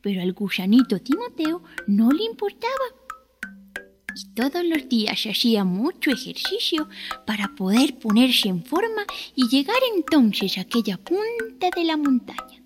Pero 0.00 0.22
al 0.22 0.32
gusanito 0.32 1.00
Timoteo 1.00 1.62
no 1.86 2.10
le 2.10 2.24
importaba 2.24 2.72
y 4.18 4.34
todos 4.34 4.64
los 4.64 4.88
días 4.88 5.26
hacía 5.26 5.62
mucho 5.62 6.10
ejercicio 6.10 6.88
para 7.24 7.54
poder 7.54 7.98
ponerse 7.98 8.48
en 8.48 8.64
forma 8.64 9.06
y 9.36 9.48
llegar 9.48 9.78
entonces 9.94 10.58
a 10.58 10.62
aquella 10.62 10.96
punta 10.96 11.70
de 11.74 11.84
la 11.84 11.96
montaña. 11.96 12.62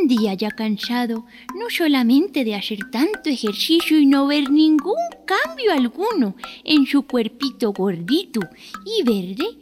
Un 0.00 0.08
día 0.08 0.32
ya 0.32 0.50
cansado, 0.50 1.26
no 1.54 1.68
solamente 1.68 2.44
de 2.44 2.54
hacer 2.54 2.78
tanto 2.90 3.28
ejercicio 3.28 3.98
y 3.98 4.06
no 4.06 4.26
ver 4.26 4.50
ningún 4.50 4.96
cambio 5.26 5.72
alguno 5.72 6.36
en 6.64 6.86
su 6.86 7.02
cuerpito 7.02 7.72
gordito 7.72 8.40
y 8.86 9.02
verde, 9.02 9.58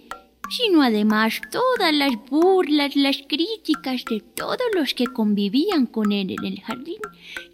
sino 0.50 0.82
además 0.82 1.40
todas 1.50 1.92
las 1.92 2.12
burlas, 2.28 2.94
las 2.94 3.16
críticas 3.26 4.04
de 4.04 4.20
todos 4.20 4.68
los 4.74 4.94
que 4.94 5.06
convivían 5.06 5.86
con 5.86 6.12
él 6.12 6.36
en 6.38 6.44
el 6.44 6.60
jardín, 6.60 7.00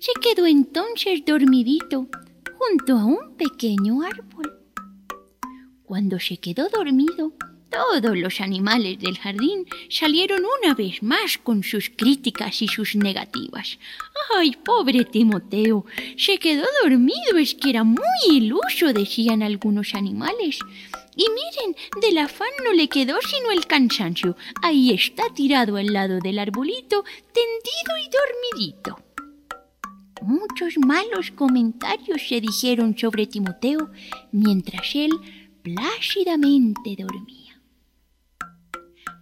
se 0.01 0.13
quedó 0.21 0.45
entonces 0.47 1.25
dormidito 1.25 2.09
junto 2.69 2.97
a 2.97 3.05
un 3.05 3.37
pequeño 3.37 4.03
árbol. 4.03 4.59
Cuando 5.85 6.19
se 6.19 6.39
quedó 6.39 6.69
dormido, 6.69 7.33
todos 7.71 8.17
los 8.17 8.41
animales 8.41 8.99
del 8.99 9.19
jardín 9.19 9.67
salieron 9.89 10.43
una 10.61 10.75
vez 10.75 11.03
más 11.03 11.39
con 11.39 11.63
sus 11.63 11.91
críticas 11.95 12.63
y 12.63 12.69
sus 12.69 12.97
negativas. 12.97 13.79
¡Ay, 14.37 14.57
pobre 14.65 15.05
Timoteo! 15.05 15.85
Se 16.17 16.39
quedó 16.39 16.65
dormido, 16.83 17.37
es 17.39 17.55
que 17.55 17.71
era 17.71 17.85
muy 17.85 18.01
iluso, 18.31 18.93
decían 18.93 19.43
algunos 19.43 19.95
animales. 19.95 20.59
Y 21.15 21.25
miren, 21.29 21.77
del 22.01 22.19
afán 22.19 22.49
no 22.65 22.73
le 22.73 22.89
quedó 22.89 23.19
sino 23.23 23.51
el 23.51 23.67
cansancio. 23.67 24.37
Ahí 24.63 24.93
está 24.93 25.25
tirado 25.35 25.77
al 25.77 25.93
lado 25.93 26.19
del 26.21 26.39
arbolito, 26.39 27.05
tendido 27.33 27.99
y 27.99 28.11
dormidito. 28.11 29.06
Muchos 30.23 30.79
malos 30.79 31.31
comentarios 31.31 32.23
se 32.29 32.41
dijeron 32.41 32.97
sobre 32.97 33.27
Timoteo 33.27 33.91
mientras 34.33 34.95
él 34.95 35.11
plácidamente 35.63 36.97
dormía. 36.99 37.61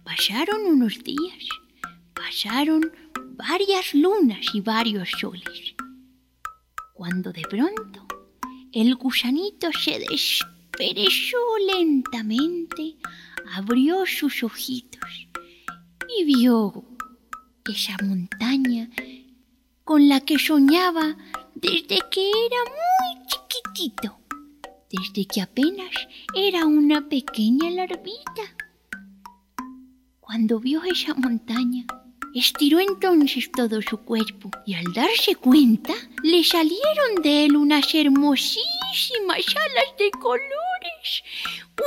Pasaron 0.03 0.65
unos 0.65 1.03
días, 1.03 1.49
pasaron 2.13 2.91
varias 3.35 3.93
lunas 3.93 4.45
y 4.53 4.61
varios 4.61 5.09
soles, 5.19 5.75
cuando 6.93 7.33
de 7.33 7.41
pronto 7.41 8.05
el 8.71 8.95
gusanito 8.95 9.71
se 9.73 9.99
desperezó 9.99 11.37
lentamente, 11.67 12.95
abrió 13.53 14.05
sus 14.05 14.43
ojitos 14.43 15.27
y 16.17 16.23
vio 16.23 16.85
esa 17.69 17.97
montaña 18.03 18.89
con 19.85 20.09
la 20.09 20.19
que 20.19 20.39
soñaba 20.39 21.15
desde 21.53 21.99
que 22.11 22.27
era 22.47 22.61
muy 22.65 23.27
chiquitito, 23.27 24.17
desde 24.89 25.25
que 25.27 25.41
apenas 25.41 25.93
era 26.33 26.65
una 26.65 27.07
pequeña 27.07 27.69
larvita. 27.69 28.45
Cuando 30.19 30.59
vio 30.59 30.83
esa 30.83 31.13
montaña, 31.13 31.85
estiró 32.33 32.79
entonces 32.79 33.51
todo 33.55 33.79
su 33.83 33.99
cuerpo 33.99 34.49
y 34.65 34.73
al 34.73 34.91
darse 34.91 35.35
cuenta 35.35 35.93
le 36.23 36.43
salieron 36.43 37.21
de 37.21 37.45
él 37.45 37.55
unas 37.55 37.93
hermosísimas 37.93 39.45
alas 39.55 39.97
de 39.99 40.09
colores, 40.19 41.23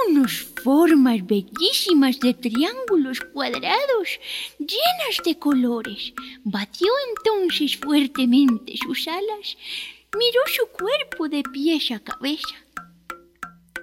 unas 0.08 0.32
formas 0.62 1.26
bellísimas 1.26 2.20
de 2.20 2.34
triángulos 2.34 3.20
cuadrados 3.32 4.20
llenas 4.58 5.22
de 5.24 5.38
colores. 5.38 6.12
Batió 6.44 6.88
entonces 7.08 7.76
fuertemente 7.76 8.76
sus 8.76 9.08
alas, 9.08 9.56
miró 10.14 10.40
su 10.46 10.66
cuerpo 10.68 11.28
de 11.28 11.42
pies 11.42 11.90
a 11.90 12.00
cabeza. 12.00 12.56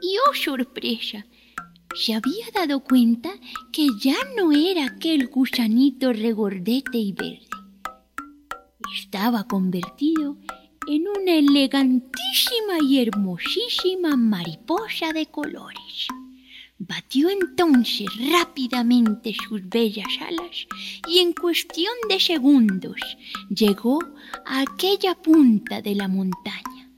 Y 0.01 0.17
oh 0.29 0.33
sorpresa, 0.35 1.25
se 1.95 2.13
había 2.13 2.51
dado 2.53 2.81
cuenta 2.81 3.33
que 3.71 3.87
ya 3.99 4.17
no 4.35 4.51
era 4.51 4.85
aquel 4.85 5.27
gusanito 5.27 6.13
regordete 6.13 6.97
y 6.97 7.13
verde. 7.13 7.47
Estaba 8.93 9.47
convertido 9.47 10.37
en 10.87 11.07
una 11.07 11.35
elegantísima 11.35 12.79
y 12.81 13.01
hermosísima 13.01 14.15
mariposa 14.15 15.13
de 15.13 15.25
colores. 15.25 16.07
Batió 16.77 17.29
entonces 17.29 18.07
rápidamente 18.31 19.33
sus 19.47 19.67
bellas 19.67 20.07
alas 20.21 20.67
y 21.07 21.19
en 21.19 21.33
cuestión 21.33 21.93
de 22.09 22.19
segundos 22.19 22.97
llegó 23.49 23.99
a 24.45 24.61
aquella 24.61 25.15
punta 25.15 25.81
de 25.81 25.95
la 25.95 26.07
montaña. 26.07 26.91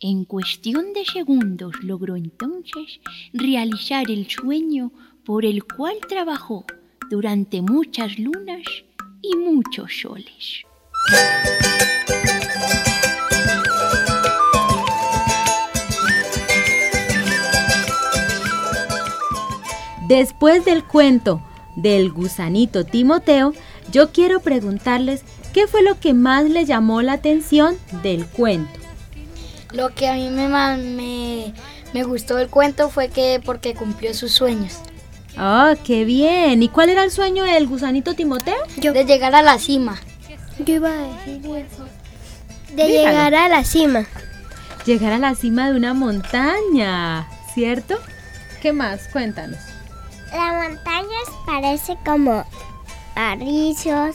En 0.00 0.24
cuestión 0.24 0.92
de 0.94 1.04
segundos 1.04 1.74
logró 1.82 2.16
entonces 2.16 3.00
realizar 3.32 4.10
el 4.10 4.28
sueño 4.28 4.92
por 5.24 5.44
el 5.44 5.62
cual 5.64 5.98
trabajó 6.08 6.64
durante 7.10 7.60
muchas 7.60 8.18
lunas 8.18 8.62
y 9.22 9.36
muchos 9.36 10.00
soles. 10.00 10.64
Después 20.10 20.64
del 20.64 20.82
cuento 20.82 21.40
del 21.76 22.10
gusanito 22.10 22.84
Timoteo, 22.84 23.54
yo 23.92 24.10
quiero 24.10 24.40
preguntarles 24.40 25.22
qué 25.52 25.68
fue 25.68 25.84
lo 25.84 26.00
que 26.00 26.14
más 26.14 26.50
les 26.50 26.66
llamó 26.66 27.00
la 27.00 27.12
atención 27.12 27.76
del 28.02 28.26
cuento. 28.26 28.72
Lo 29.70 29.94
que 29.94 30.08
a 30.08 30.14
mí 30.14 30.28
me, 30.28 30.48
me, 30.48 31.54
me 31.94 32.02
gustó 32.02 32.34
del 32.34 32.48
cuento 32.48 32.90
fue 32.90 33.06
que 33.06 33.40
porque 33.44 33.74
cumplió 33.74 34.12
sus 34.12 34.32
sueños. 34.32 34.80
¡Ah, 35.36 35.76
qué 35.84 36.04
bien! 36.04 36.60
¿Y 36.60 36.68
cuál 36.70 36.88
era 36.88 37.04
el 37.04 37.12
sueño 37.12 37.44
del 37.44 37.68
gusanito 37.68 38.14
Timoteo? 38.14 38.64
De 38.82 39.04
llegar 39.04 39.36
a 39.36 39.42
la 39.42 39.60
cima. 39.60 40.00
Yo 40.58 40.74
iba 40.74 40.88
a 40.88 41.02
decir 41.02 41.40
eso. 41.54 41.86
De 42.74 42.88
llegar 42.88 43.32
a 43.32 43.48
la 43.48 43.62
cima. 43.62 44.06
Llegar 44.84 45.12
a 45.12 45.18
la 45.18 45.36
cima 45.36 45.70
de 45.70 45.76
una 45.76 45.94
montaña, 45.94 47.28
¿cierto? 47.54 47.96
¿Qué 48.60 48.72
más? 48.72 49.06
Cuéntanos. 49.12 49.69
La 50.32 50.52
montaña 50.52 51.18
parece 51.44 51.96
como 52.04 52.44
arrizos, 53.16 54.14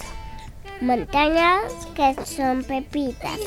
montañas 0.81 1.61
que 1.95 2.15
son 2.25 2.63
pepitas. 2.63 3.39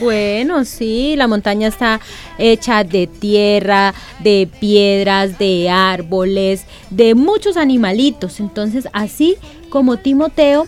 Bueno, 0.00 0.64
sí, 0.64 1.14
la 1.16 1.26
montaña 1.26 1.68
está 1.68 2.00
hecha 2.38 2.84
de 2.84 3.06
tierra, 3.06 3.94
de 4.20 4.48
piedras, 4.60 5.38
de 5.38 5.70
árboles, 5.70 6.64
de 6.90 7.14
muchos 7.14 7.56
animalitos. 7.56 8.40
Entonces, 8.40 8.88
así 8.92 9.36
como 9.70 9.98
Timoteo 9.98 10.66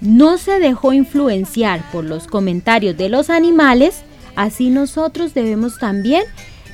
no 0.00 0.38
se 0.38 0.58
dejó 0.58 0.92
influenciar 0.92 1.90
por 1.90 2.04
los 2.04 2.26
comentarios 2.26 2.96
de 2.96 3.08
los 3.08 3.30
animales, 3.30 4.02
así 4.36 4.70
nosotros 4.70 5.34
debemos 5.34 5.78
también 5.78 6.24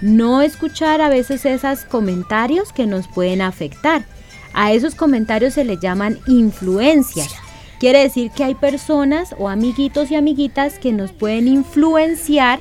no 0.01 0.43
escuchar 0.43 1.01
a 1.01 1.09
veces 1.09 1.45
esos 1.47 1.85
comentarios 1.85 2.73
que 2.73 2.87
nos 2.87 3.09
pueden 3.09 3.43
afectar. 3.43 4.05
A 4.53 4.73
esos 4.73 4.95
comentarios 4.95 5.55
se 5.55 5.65
les 5.65 5.81
llaman 5.81 6.19
influencias. 6.27 7.35
Quiere 7.81 8.01
decir 8.01 8.31
que 8.31 8.45
hay 8.45 8.55
personas 8.55 9.35
o 9.39 9.49
amiguitos 9.49 10.11
y 10.11 10.15
amiguitas 10.15 10.79
que 10.79 10.93
nos 10.93 11.13
pueden 11.13 11.49
influenciar 11.49 12.61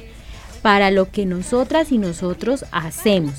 para 0.62 0.92
lo 0.92 1.12
que 1.12 1.26
nosotras 1.26 1.92
y 1.92 1.98
nosotros 1.98 2.66
hacemos. 2.72 3.36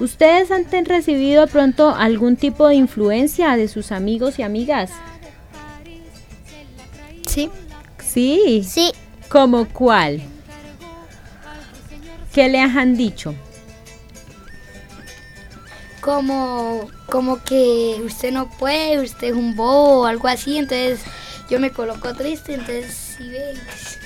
¿Ustedes 0.00 0.50
han 0.50 0.66
recibido 0.84 1.46
pronto 1.46 1.94
algún 1.94 2.36
tipo 2.36 2.66
de 2.66 2.74
influencia 2.74 3.56
de 3.56 3.68
sus 3.68 3.92
amigos 3.92 4.38
y 4.38 4.42
amigas? 4.42 4.90
Sí. 7.28 7.48
Sí. 8.04 8.64
Sí. 8.68 8.92
¿Como 9.28 9.68
cuál? 9.68 10.20
¿Qué 12.34 12.48
le 12.48 12.60
han 12.60 12.96
dicho? 12.96 13.32
Como, 16.00 16.90
como 17.06 17.42
que 17.44 18.02
usted 18.04 18.32
no 18.32 18.50
puede, 18.50 19.00
usted 19.00 19.28
es 19.28 19.34
un 19.34 19.54
bobo 19.54 20.00
o 20.00 20.06
algo 20.06 20.26
así, 20.26 20.58
entonces 20.58 21.00
yo 21.48 21.60
me 21.60 21.70
coloco 21.70 22.12
triste, 22.12 22.54
entonces 22.54 23.16
sí 23.16 23.28
ves, 23.28 23.98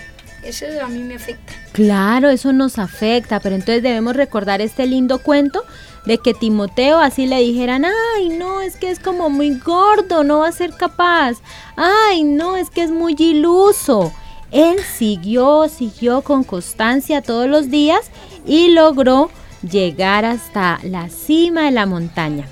eso 0.45 0.67
a 0.85 0.89
mí 0.89 0.99
me 1.01 1.15
afecta. 1.15 1.55
Claro, 1.73 2.29
eso 2.29 2.53
nos 2.53 2.79
afecta, 2.79 3.41
pero 3.41 3.55
entonces 3.55 3.83
debemos 3.83 4.15
recordar 4.15 4.61
este 4.61 4.87
lindo 4.87 5.21
cuento 5.21 5.65
de 6.05 6.19
que 6.19 6.35
Timoteo 6.35 6.99
así 6.99 7.27
le 7.27 7.39
dijeran, 7.41 7.87
ay, 7.87 8.29
no, 8.29 8.61
es 8.61 8.77
que 8.77 8.91
es 8.91 9.01
como 9.01 9.31
muy 9.31 9.59
gordo, 9.59 10.23
no 10.23 10.41
va 10.41 10.49
a 10.49 10.53
ser 10.53 10.75
capaz, 10.75 11.39
ay, 11.77 12.25
no, 12.25 12.57
es 12.57 12.69
que 12.69 12.83
es 12.83 12.91
muy 12.91 13.17
iluso. 13.19 14.13
Él 14.51 14.79
siguió, 14.81 15.69
siguió 15.69 16.23
con 16.23 16.45
constancia 16.45 17.23
todos 17.23 17.49
los 17.49 17.71
días 17.71 18.11
y 18.47 18.71
logró 18.71 19.31
llegar 19.63 20.25
hasta 20.25 20.81
la 20.83 21.09
cima 21.09 21.65
de 21.65 21.73
la 21.73 21.87
montaña. 21.87 22.47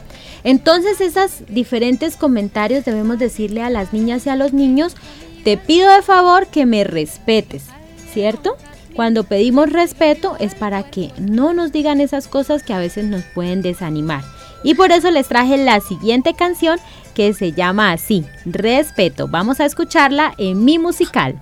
Entonces 0.44 1.00
esos 1.00 1.42
diferentes 1.48 2.16
comentarios 2.16 2.84
debemos 2.84 3.18
decirle 3.18 3.62
a 3.62 3.70
las 3.70 3.92
niñas 3.92 4.26
y 4.26 4.30
a 4.30 4.36
los 4.36 4.52
niños, 4.52 4.94
te 5.42 5.56
pido 5.56 5.92
de 5.92 6.02
favor 6.02 6.48
que 6.48 6.66
me 6.66 6.84
respetes, 6.84 7.64
¿cierto? 8.12 8.56
Cuando 8.94 9.24
pedimos 9.24 9.72
respeto 9.72 10.36
es 10.38 10.54
para 10.54 10.84
que 10.84 11.12
no 11.18 11.52
nos 11.52 11.72
digan 11.72 12.00
esas 12.00 12.28
cosas 12.28 12.62
que 12.62 12.72
a 12.72 12.78
veces 12.78 13.04
nos 13.04 13.22
pueden 13.24 13.62
desanimar. 13.62 14.22
Y 14.64 14.74
por 14.74 14.90
eso 14.90 15.10
les 15.10 15.28
traje 15.28 15.56
la 15.58 15.80
siguiente 15.80 16.34
canción 16.34 16.78
que 17.14 17.32
se 17.34 17.52
llama 17.52 17.92
así, 17.92 18.24
Respeto. 18.44 19.28
Vamos 19.28 19.60
a 19.60 19.64
escucharla 19.66 20.34
en 20.38 20.64
mi 20.64 20.78
musical. 20.78 21.40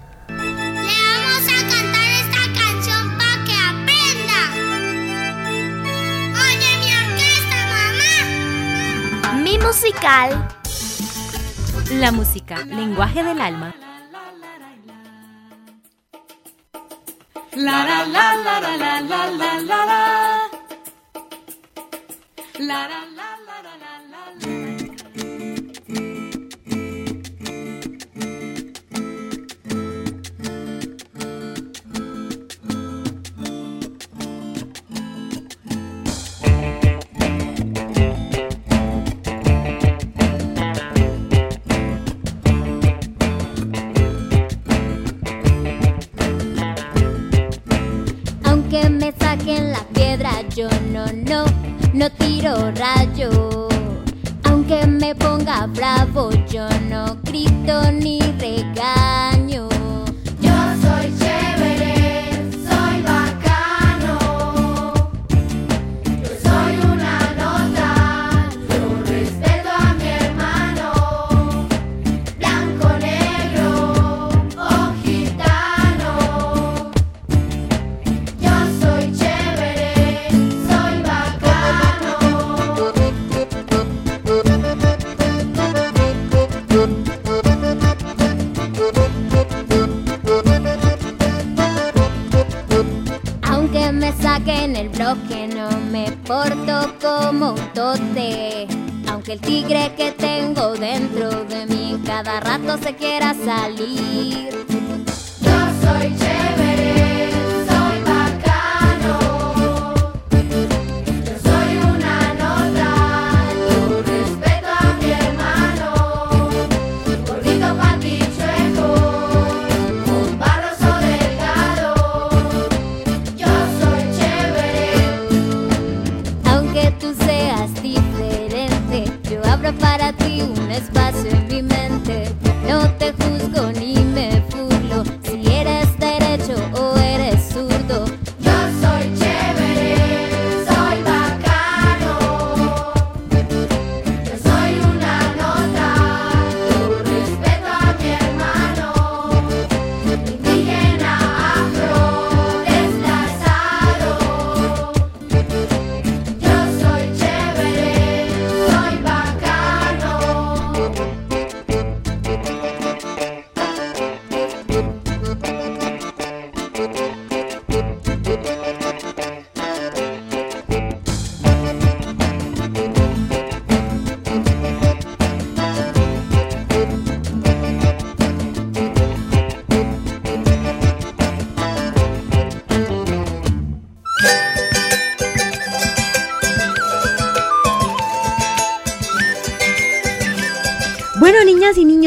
Musical. 9.64 10.48
La 11.92 12.12
música, 12.12 12.56
lenguaje 12.66 13.22
del 13.22 13.40
alma. 13.40 13.74
La 17.56 17.84
la 17.84 18.04
la 18.04 18.34
la 18.44 18.60
la 18.60 18.76
la 18.76 19.00
la 19.00 19.60
la 19.60 19.86
la 22.58 22.88
la 22.88 23.13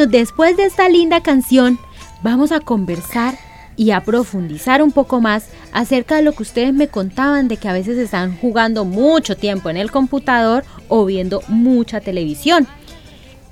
después 0.08 0.58
de 0.58 0.65
esta 0.65 0.89
linda 0.89 1.22
canción, 1.22 1.80
vamos 2.22 2.52
a 2.52 2.60
conversar 2.60 3.38
y 3.76 3.91
a 3.91 4.02
profundizar 4.02 4.82
un 4.82 4.91
poco 4.91 5.22
más 5.22 5.50
acerca 5.72 6.15
de 6.15 6.24
lo 6.24 6.34
que 6.34 6.43
ustedes 6.43 6.74
me 6.74 6.88
contaban 6.88 7.48
de 7.48 7.58
que 7.58 7.70
a 7.70 7.74
veces 7.74 7.98
están 7.98 8.36
jugando 8.38 8.86
mucho 8.86 9.38
tiempo 9.38 9.70
en 9.70 9.78
el 9.78 9.91
computador 9.91 10.65
o 10.89 11.06
viendo 11.06 11.41
mucha 11.48 12.02
televisión. 12.02 12.67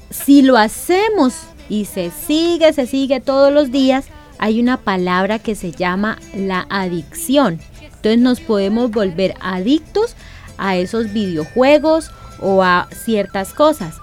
Si 0.09 0.41
lo 0.41 0.57
hacemos 0.57 1.35
y 1.69 1.85
se 1.85 2.09
sigue, 2.09 2.73
se 2.73 2.87
sigue 2.87 3.19
todos 3.19 3.53
los 3.53 3.71
días, 3.71 4.05
hay 4.39 4.59
una 4.59 4.77
palabra 4.77 5.39
que 5.39 5.55
se 5.55 5.71
llama 5.71 6.17
la 6.35 6.65
adicción. 6.69 7.59
Entonces 7.81 8.19
nos 8.19 8.39
podemos 8.39 8.91
volver 8.91 9.35
adictos 9.41 10.15
a 10.57 10.75
esos 10.75 11.13
videojuegos 11.13 12.11
o 12.41 12.63
a 12.63 12.87
ciertas 12.91 13.53
cosas. 13.53 13.95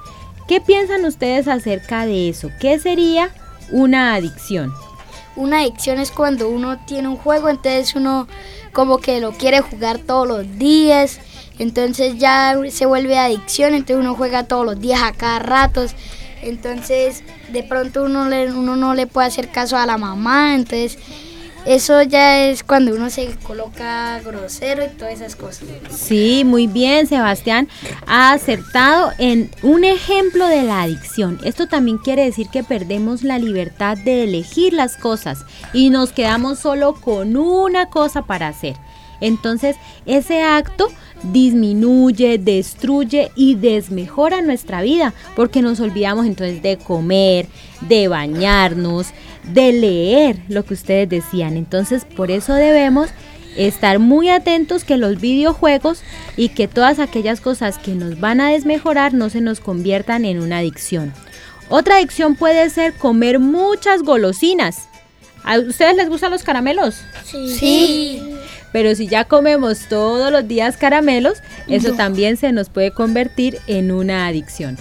¿Qué 0.53 0.61
piensan 0.61 1.07
ustedes 1.07 1.49
acerca 1.49 2.05
de 2.05 2.29
eso? 2.29 2.51
¿Qué 2.61 2.79
sería 2.79 3.31
una 3.71 4.12
adicción? 4.12 4.71
Una 5.35 5.61
adicción 5.61 5.99
es 5.99 6.11
cuando 6.11 6.51
uno 6.51 6.79
tiene 6.85 7.09
un 7.09 7.17
juego, 7.17 7.49
entonces 7.49 7.95
uno 7.95 8.29
como 8.75 8.99
que 8.99 9.19
lo 9.19 9.33
quiere 9.33 9.62
jugar 9.62 9.97
todos 9.97 10.29
los 10.29 10.59
días, 10.59 11.21
entonces 11.59 12.19
ya 12.19 12.55
se 12.69 12.85
vuelve 12.85 13.17
adicción, 13.19 13.73
entonces 13.73 13.97
uno 14.05 14.15
juega 14.15 14.45
todos 14.45 14.67
los 14.67 14.79
días 14.79 15.01
a 15.03 15.12
cada 15.12 15.38
rato, 15.38 15.87
entonces 16.43 17.23
de 17.51 17.62
pronto 17.62 18.03
uno, 18.03 18.29
le- 18.29 18.53
uno 18.53 18.77
no 18.77 18.93
le 18.93 19.07
puede 19.07 19.29
hacer 19.29 19.49
caso 19.49 19.79
a 19.79 19.87
la 19.87 19.97
mamá, 19.97 20.55
entonces 20.55 20.99
eso 21.64 22.03
ya 22.03 22.44
es 22.44 22.62
cuando 22.64 22.94
uno 22.94 23.09
se 23.11 23.29
coloca 23.42 24.20
grosero 24.20 24.85
y 24.85 24.88
todas 24.88 25.14
esas 25.14 25.37
cosas. 25.37 25.68
Sí, 25.90 26.42
muy 26.44 26.66
bien, 26.66 27.07
Sebastián. 27.07 27.68
Ha 28.07 28.33
acertado 28.33 29.12
en 29.18 29.51
un 29.62 29.85
ejemplo 29.85 30.46
de 30.46 30.62
la 30.62 30.83
adicción. 30.83 31.38
Esto 31.44 31.68
también 31.68 31.98
quiere 31.98 32.25
decir 32.25 32.48
que 32.48 32.64
perdemos 32.64 33.22
la 33.22 33.38
libertad 33.38 33.96
de 33.96 34.25
elegir 34.25 34.72
las 34.72 34.96
cosas 34.96 35.44
y 35.72 35.90
nos 35.90 36.12
quedamos 36.12 36.59
solo 36.59 36.94
con 36.94 37.37
una 37.37 37.87
cosa 37.87 38.22
para 38.22 38.48
hacer. 38.48 38.77
Entonces, 39.20 39.77
ese 40.05 40.42
acto 40.42 40.88
disminuye, 41.25 42.39
destruye 42.39 43.31
y 43.37 43.55
desmejora 43.55 44.41
nuestra 44.41 44.83
vida 44.83 45.15
porque 45.37 45.63
nos 45.63 45.81
olvidamos 45.81 46.27
entonces 46.27 46.63
de 46.63 46.79
comer, 46.79 47.47
de 47.81 48.09
bañarnos, 48.09 49.09
de 49.53 49.73
leer 49.73 50.37
lo 50.49 50.65
que 50.65 50.75
ustedes 50.75 51.09
decían. 51.09 51.57
Entonces, 51.57 52.05
por 52.05 52.31
eso 52.31 52.55
debemos 52.55 53.11
estar 53.57 53.99
muy 53.99 54.29
atentos 54.29 54.85
que 54.85 54.97
los 54.97 55.21
videojuegos 55.21 56.03
y 56.37 56.51
que 56.51 56.69
todas 56.69 56.99
aquellas 56.99 57.41
cosas 57.41 57.79
que 57.79 57.95
nos 57.95 58.19
van 58.19 58.41
a 58.41 58.51
desmejorar 58.51 59.15
no 59.15 59.31
se 59.31 59.41
nos 59.41 59.61
conviertan 59.61 60.25
en 60.25 60.41
una 60.41 60.59
adicción. 60.59 61.13
Otra 61.69 61.97
adicción 61.97 62.37
puede 62.37 62.69
ser 62.71 62.95
comer 62.95 63.39
muchas 63.39 64.03
golosinas. 64.03 64.89
¿A 65.45 65.59
ustedes 65.59 65.97
les 65.97 66.09
gustan 66.09 66.31
los 66.31 66.43
caramelos? 66.43 67.03
Sí. 67.25 68.23
Pero 68.73 68.95
si 68.95 69.07
ya 69.07 69.25
comemos 69.25 69.87
todos 69.89 70.33
los 70.33 70.49
días 70.49 70.77
caramelos, 70.77 71.43
eso 71.69 71.93
también 71.93 72.37
se 72.37 72.53
nos 72.53 72.69
puede 72.69 72.91
convertir 72.91 73.59
en 73.67 73.93
una 73.93 74.27
adicción. 74.27 74.79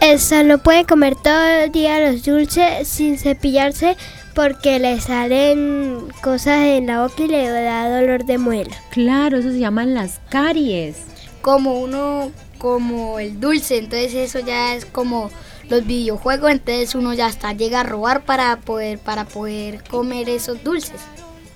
Eso 0.00 0.42
no 0.44 0.58
puede 0.58 0.84
comer 0.84 1.14
todo 1.16 1.44
el 1.64 1.72
día 1.72 2.10
los 2.10 2.22
dulces 2.22 2.86
sin 2.86 3.18
cepillarse 3.18 3.96
porque 4.34 4.78
le 4.78 5.00
salen 5.00 6.06
cosas 6.22 6.64
en 6.64 6.86
la 6.86 7.02
boca 7.02 7.24
y 7.24 7.26
le 7.26 7.48
da 7.48 7.90
dolor 8.00 8.24
de 8.24 8.38
muela. 8.38 8.76
Claro, 8.90 9.38
eso 9.38 9.50
se 9.50 9.58
llaman 9.58 9.94
las 9.94 10.20
caries. 10.28 10.98
Como 11.42 11.80
uno, 11.80 12.30
como 12.58 13.18
el 13.18 13.40
dulce, 13.40 13.78
entonces 13.78 14.14
eso 14.14 14.38
ya 14.38 14.76
es 14.76 14.84
como 14.84 15.30
los 15.68 15.84
videojuegos, 15.84 16.52
entonces 16.52 16.94
uno 16.94 17.14
ya 17.14 17.26
hasta 17.26 17.52
llega 17.52 17.80
a 17.80 17.82
robar 17.82 18.24
para 18.24 18.56
poder, 18.60 19.00
para 19.00 19.24
poder 19.24 19.82
comer 19.90 20.28
esos 20.28 20.62
dulces. 20.62 21.00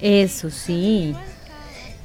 Eso 0.01 0.51
sí. 0.51 1.15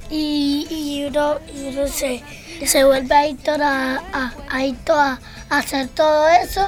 Y, 0.09 0.67
y 0.69 1.05
uno, 1.05 1.35
y 1.53 1.67
uno 1.67 1.87
se, 1.87 2.23
se 2.65 2.83
vuelve 2.85 3.13
a, 3.15 4.01
a, 4.13 4.33
a, 4.49 5.19
a 5.49 5.57
hacer 5.57 5.87
todo 5.89 6.27
eso, 6.29 6.67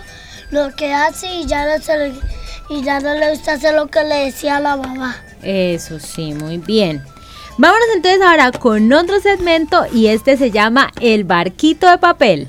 lo 0.51 0.75
que 0.75 0.93
hace 0.93 1.33
y 1.35 1.45
ya 1.45 1.65
no, 1.65 1.81
se 1.81 2.13
y 2.69 2.83
ya 2.83 2.99
no 2.99 3.13
le 3.13 3.31
gusta 3.31 3.53
hacer 3.53 3.73
lo 3.73 3.87
que 3.87 4.03
le 4.03 4.25
decía 4.25 4.59
la 4.59 4.75
mamá. 4.77 5.15
Eso 5.41 5.99
sí, 5.99 6.33
muy 6.33 6.57
bien. 6.57 7.03
Vámonos 7.57 7.87
entonces 7.95 8.21
ahora 8.21 8.51
con 8.51 8.91
otro 8.93 9.19
segmento 9.19 9.85
y 9.91 10.07
este 10.07 10.37
se 10.37 10.51
llama 10.51 10.91
El 11.01 11.23
barquito 11.23 11.89
de 11.89 11.97
papel. 11.97 12.47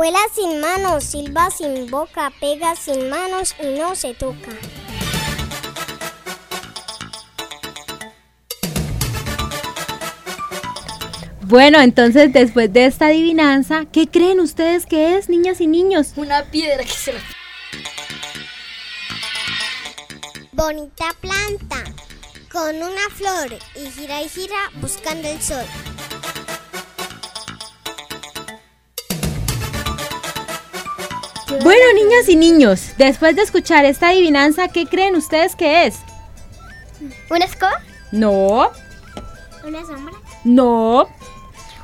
Vuela 0.00 0.18
sin 0.34 0.62
manos, 0.62 1.04
silba 1.04 1.50
sin 1.50 1.90
boca, 1.90 2.32
pega 2.40 2.74
sin 2.74 3.10
manos 3.10 3.54
y 3.62 3.78
no 3.78 3.94
se 3.94 4.14
toca. 4.14 4.48
Bueno, 11.42 11.82
entonces 11.82 12.32
después 12.32 12.72
de 12.72 12.86
esta 12.86 13.08
adivinanza, 13.08 13.84
¿qué 13.92 14.08
creen 14.08 14.40
ustedes 14.40 14.86
que 14.86 15.18
es, 15.18 15.28
niñas 15.28 15.60
y 15.60 15.66
niños? 15.66 16.14
Una 16.16 16.44
piedra 16.44 16.82
que 16.82 16.88
se. 16.88 17.12
Bonita 20.52 21.14
planta, 21.20 21.84
con 22.50 22.74
una 22.74 23.10
flor 23.12 23.58
y 23.76 23.90
gira 23.90 24.22
y 24.22 24.30
gira 24.30 24.56
buscando 24.80 25.28
el 25.28 25.42
sol. 25.42 25.66
Bueno, 31.62 31.82
niñas 31.94 32.28
y 32.28 32.36
niños, 32.36 32.92
después 32.96 33.34
de 33.36 33.42
escuchar 33.42 33.84
esta 33.84 34.10
adivinanza, 34.10 34.68
¿qué 34.68 34.86
creen 34.86 35.16
ustedes 35.16 35.56
que 35.56 35.86
es? 35.86 35.96
¿Una 37.28 37.44
escoba? 37.44 37.80
No, 38.12 38.70
¿Una 39.66 39.80
sombra? 39.84 40.14
no. 40.44 41.08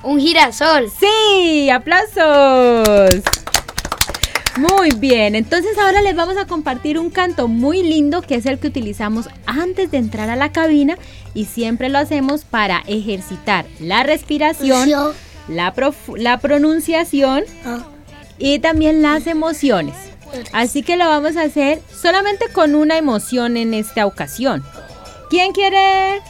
Un 0.02 0.20
girasol. 0.20 0.88
Sí, 1.00 1.68
aplausos. 1.68 3.22
Muy 4.56 4.90
bien, 4.96 5.34
entonces 5.34 5.76
ahora 5.78 6.00
les 6.00 6.14
vamos 6.14 6.36
a 6.36 6.46
compartir 6.46 6.98
un 6.98 7.10
canto 7.10 7.48
muy 7.48 7.82
lindo 7.82 8.22
que 8.22 8.36
es 8.36 8.46
el 8.46 8.58
que 8.58 8.68
utilizamos 8.68 9.28
antes 9.46 9.90
de 9.90 9.98
entrar 9.98 10.30
a 10.30 10.36
la 10.36 10.52
cabina 10.52 10.96
y 11.34 11.46
siempre 11.46 11.88
lo 11.88 11.98
hacemos 11.98 12.44
para 12.44 12.82
ejercitar 12.86 13.66
la 13.80 14.02
respiración, 14.04 14.88
la, 15.48 15.74
la 16.16 16.38
pronunciación 16.38 17.44
ah, 17.66 17.84
y 18.38 18.58
también 18.58 19.02
las 19.02 19.26
emociones. 19.26 19.94
Así 20.52 20.82
que 20.82 20.96
lo 20.96 21.06
vamos 21.06 21.36
a 21.36 21.42
hacer 21.42 21.80
solamente 22.00 22.48
con 22.48 22.74
una 22.74 22.96
emoción 22.96 23.56
en 23.56 23.74
esta 23.74 24.06
ocasión. 24.06 24.64
¿Quién 25.30 25.52
quiere? 25.52 26.20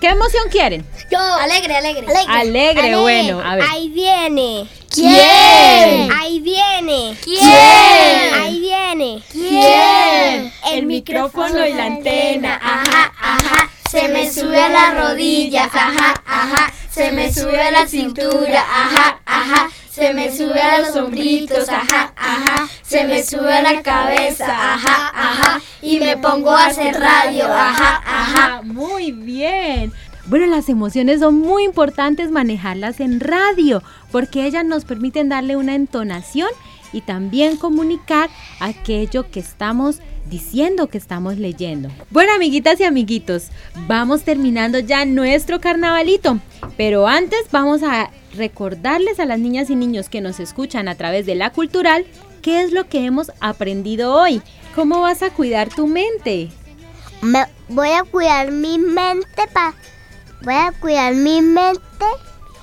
¿Qué 0.00 0.08
emoción 0.08 0.44
quieren? 0.50 0.86
yo, 1.10 1.18
Alegre, 1.18 1.76
alegre. 1.76 2.06
Alegre, 2.28 2.96
bueno, 2.96 3.40
a 3.40 3.56
ver. 3.56 3.64
Ahí 3.68 3.88
viene. 3.88 4.68
¿Quién? 4.88 6.12
Ahí 6.12 6.40
viene. 6.40 7.16
¿Quién? 7.22 8.34
Ahí 8.34 8.60
viene. 8.60 9.22
¿Quién? 9.32 10.52
El 10.72 10.86
micrófono 10.86 11.66
y 11.66 11.72
la 11.74 11.86
antena. 11.86 12.60
Ajá, 12.62 13.12
ajá. 13.20 13.70
Se 13.90 14.08
me 14.08 14.30
sube 14.30 14.60
a 14.60 14.68
las 14.68 14.94
rodillas, 14.94 15.68
ajá, 15.72 16.22
ajá. 16.26 16.72
Se 16.98 17.12
me 17.12 17.32
sube 17.32 17.60
a 17.60 17.70
la 17.70 17.86
cintura, 17.86 18.60
ajá, 18.60 19.20
ajá. 19.24 19.70
Se 19.88 20.12
me 20.14 20.36
sube 20.36 20.60
a 20.60 20.80
los 20.80 20.96
hombritos, 20.96 21.68
ajá, 21.68 22.12
ajá. 22.16 22.68
Se 22.82 23.04
me 23.04 23.22
sube 23.22 23.52
a 23.52 23.62
la 23.62 23.82
cabeza, 23.84 24.74
ajá, 24.74 25.12
ajá. 25.14 25.60
Y 25.80 26.00
me 26.00 26.16
pongo 26.16 26.50
a 26.50 26.66
hacer 26.66 26.98
radio, 26.98 27.44
ajá, 27.44 28.02
ajá. 28.04 28.62
Muy 28.64 29.12
bien. 29.12 29.92
Bueno, 30.26 30.46
las 30.46 30.68
emociones 30.68 31.20
son 31.20 31.38
muy 31.38 31.62
importantes 31.62 32.32
manejarlas 32.32 32.98
en 32.98 33.20
radio 33.20 33.80
porque 34.10 34.44
ellas 34.44 34.64
nos 34.64 34.84
permiten 34.84 35.28
darle 35.28 35.54
una 35.54 35.76
entonación 35.76 36.50
y 36.92 37.02
también 37.02 37.58
comunicar 37.58 38.28
aquello 38.58 39.30
que 39.30 39.38
estamos 39.38 40.00
diciendo 40.28 40.88
que 40.88 40.98
estamos 40.98 41.38
leyendo. 41.38 41.88
Bueno, 42.10 42.32
amiguitas 42.34 42.80
y 42.80 42.84
amiguitos, 42.84 43.48
vamos 43.86 44.22
terminando 44.22 44.78
ya 44.78 45.04
nuestro 45.04 45.60
carnavalito, 45.60 46.38
pero 46.76 47.06
antes 47.06 47.40
vamos 47.50 47.82
a 47.82 48.10
recordarles 48.36 49.20
a 49.20 49.26
las 49.26 49.38
niñas 49.38 49.70
y 49.70 49.76
niños 49.76 50.08
que 50.08 50.20
nos 50.20 50.40
escuchan 50.40 50.88
a 50.88 50.94
través 50.94 51.26
de 51.26 51.34
la 51.34 51.50
cultural 51.50 52.04
qué 52.42 52.62
es 52.62 52.72
lo 52.72 52.88
que 52.88 53.04
hemos 53.04 53.32
aprendido 53.40 54.14
hoy. 54.14 54.42
¿Cómo 54.74 55.00
vas 55.00 55.22
a 55.22 55.30
cuidar 55.30 55.68
tu 55.70 55.86
mente? 55.86 56.50
Me- 57.22 57.46
voy 57.68 57.88
a 57.90 58.04
cuidar 58.04 58.52
mi 58.52 58.78
mente 58.78 59.42
pa 59.52 59.74
voy 60.42 60.54
a 60.54 60.72
cuidar 60.80 61.14
mi 61.14 61.42
mente 61.42 61.82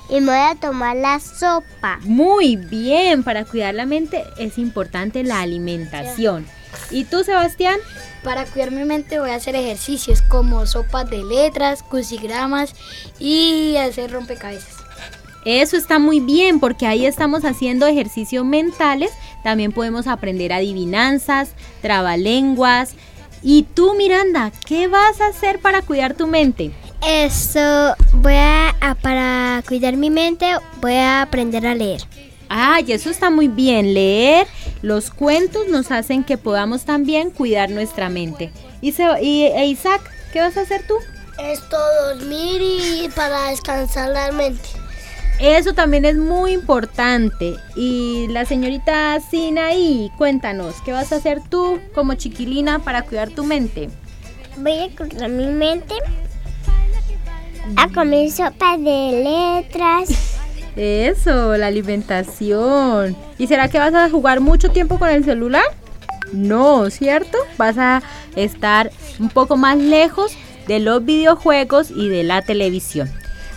y 0.08 0.20
me 0.20 0.26
voy 0.32 0.50
a 0.50 0.54
tomar 0.54 0.96
la 0.96 1.20
sopa. 1.20 1.98
Muy 2.04 2.56
bien, 2.56 3.22
para 3.22 3.44
cuidar 3.44 3.74
la 3.74 3.84
mente 3.84 4.24
es 4.38 4.56
importante 4.56 5.22
la 5.24 5.40
alimentación. 5.42 6.46
¿Y 6.90 7.04
tú, 7.04 7.24
Sebastián? 7.24 7.78
Para 8.22 8.44
cuidar 8.44 8.70
mi 8.70 8.84
mente 8.84 9.20
voy 9.20 9.30
a 9.30 9.36
hacer 9.36 9.54
ejercicios 9.56 10.22
como 10.22 10.66
sopas 10.66 11.08
de 11.10 11.22
letras, 11.24 11.82
crucigramas 11.82 12.74
y 13.18 13.76
hacer 13.76 14.12
rompecabezas. 14.12 14.76
Eso 15.44 15.76
está 15.76 16.00
muy 16.00 16.18
bien 16.18 16.58
porque 16.58 16.88
ahí 16.88 17.06
estamos 17.06 17.44
haciendo 17.44 17.86
ejercicios 17.86 18.44
mentales. 18.44 19.12
También 19.44 19.70
podemos 19.70 20.08
aprender 20.08 20.52
adivinanzas, 20.52 21.50
trabalenguas. 21.82 22.94
¿Y 23.42 23.62
tú, 23.62 23.94
Miranda, 23.94 24.50
qué 24.66 24.88
vas 24.88 25.20
a 25.20 25.28
hacer 25.28 25.60
para 25.60 25.82
cuidar 25.82 26.14
tu 26.14 26.26
mente? 26.26 26.72
Eso, 27.06 27.94
voy 28.14 28.34
a, 28.34 28.96
para 29.00 29.62
cuidar 29.68 29.96
mi 29.96 30.10
mente, 30.10 30.50
voy 30.80 30.94
a 30.94 31.22
aprender 31.22 31.64
a 31.64 31.76
leer. 31.76 32.00
Ay, 32.48 32.92
eso 32.92 33.10
está 33.10 33.30
muy 33.30 33.48
bien. 33.48 33.94
Leer 33.94 34.46
los 34.82 35.10
cuentos 35.10 35.68
nos 35.68 35.90
hacen 35.90 36.24
que 36.24 36.38
podamos 36.38 36.84
también 36.84 37.30
cuidar 37.30 37.70
nuestra 37.70 38.08
mente. 38.08 38.52
Y, 38.80 38.94
y 39.22 39.44
e 39.44 39.66
Isaac, 39.66 40.00
¿qué 40.32 40.40
vas 40.40 40.56
a 40.56 40.62
hacer 40.62 40.86
tú? 40.86 40.94
Esto, 41.38 41.76
dormir 42.06 42.62
y 42.62 43.08
para 43.14 43.50
descansar 43.50 44.10
la 44.10 44.32
mente. 44.32 44.68
Eso 45.38 45.74
también 45.74 46.06
es 46.06 46.16
muy 46.16 46.52
importante. 46.52 47.56
Y 47.74 48.26
la 48.28 48.46
señorita 48.46 49.20
Sinaí, 49.20 50.10
cuéntanos, 50.16 50.76
¿qué 50.82 50.92
vas 50.92 51.12
a 51.12 51.16
hacer 51.16 51.42
tú 51.50 51.78
como 51.94 52.14
chiquilina 52.14 52.78
para 52.78 53.02
cuidar 53.02 53.30
tu 53.30 53.44
mente? 53.44 53.90
Voy 54.56 54.78
a 54.78 54.96
cuidar 54.96 55.28
mi 55.28 55.46
mente 55.46 55.94
a 57.76 57.88
comer 57.88 58.30
sopa 58.30 58.78
de 58.78 59.22
letras. 59.24 60.35
Eso, 60.76 61.56
la 61.56 61.68
alimentación. 61.68 63.16
¿Y 63.38 63.46
será 63.46 63.68
que 63.68 63.78
vas 63.78 63.94
a 63.94 64.10
jugar 64.10 64.40
mucho 64.40 64.70
tiempo 64.70 64.98
con 64.98 65.08
el 65.08 65.24
celular? 65.24 65.64
No, 66.32 66.90
¿cierto? 66.90 67.38
Vas 67.56 67.78
a 67.78 68.02
estar 68.34 68.90
un 69.18 69.30
poco 69.30 69.56
más 69.56 69.78
lejos 69.78 70.36
de 70.66 70.80
los 70.80 71.02
videojuegos 71.04 71.90
y 71.90 72.08
de 72.08 72.24
la 72.24 72.42
televisión. 72.42 73.08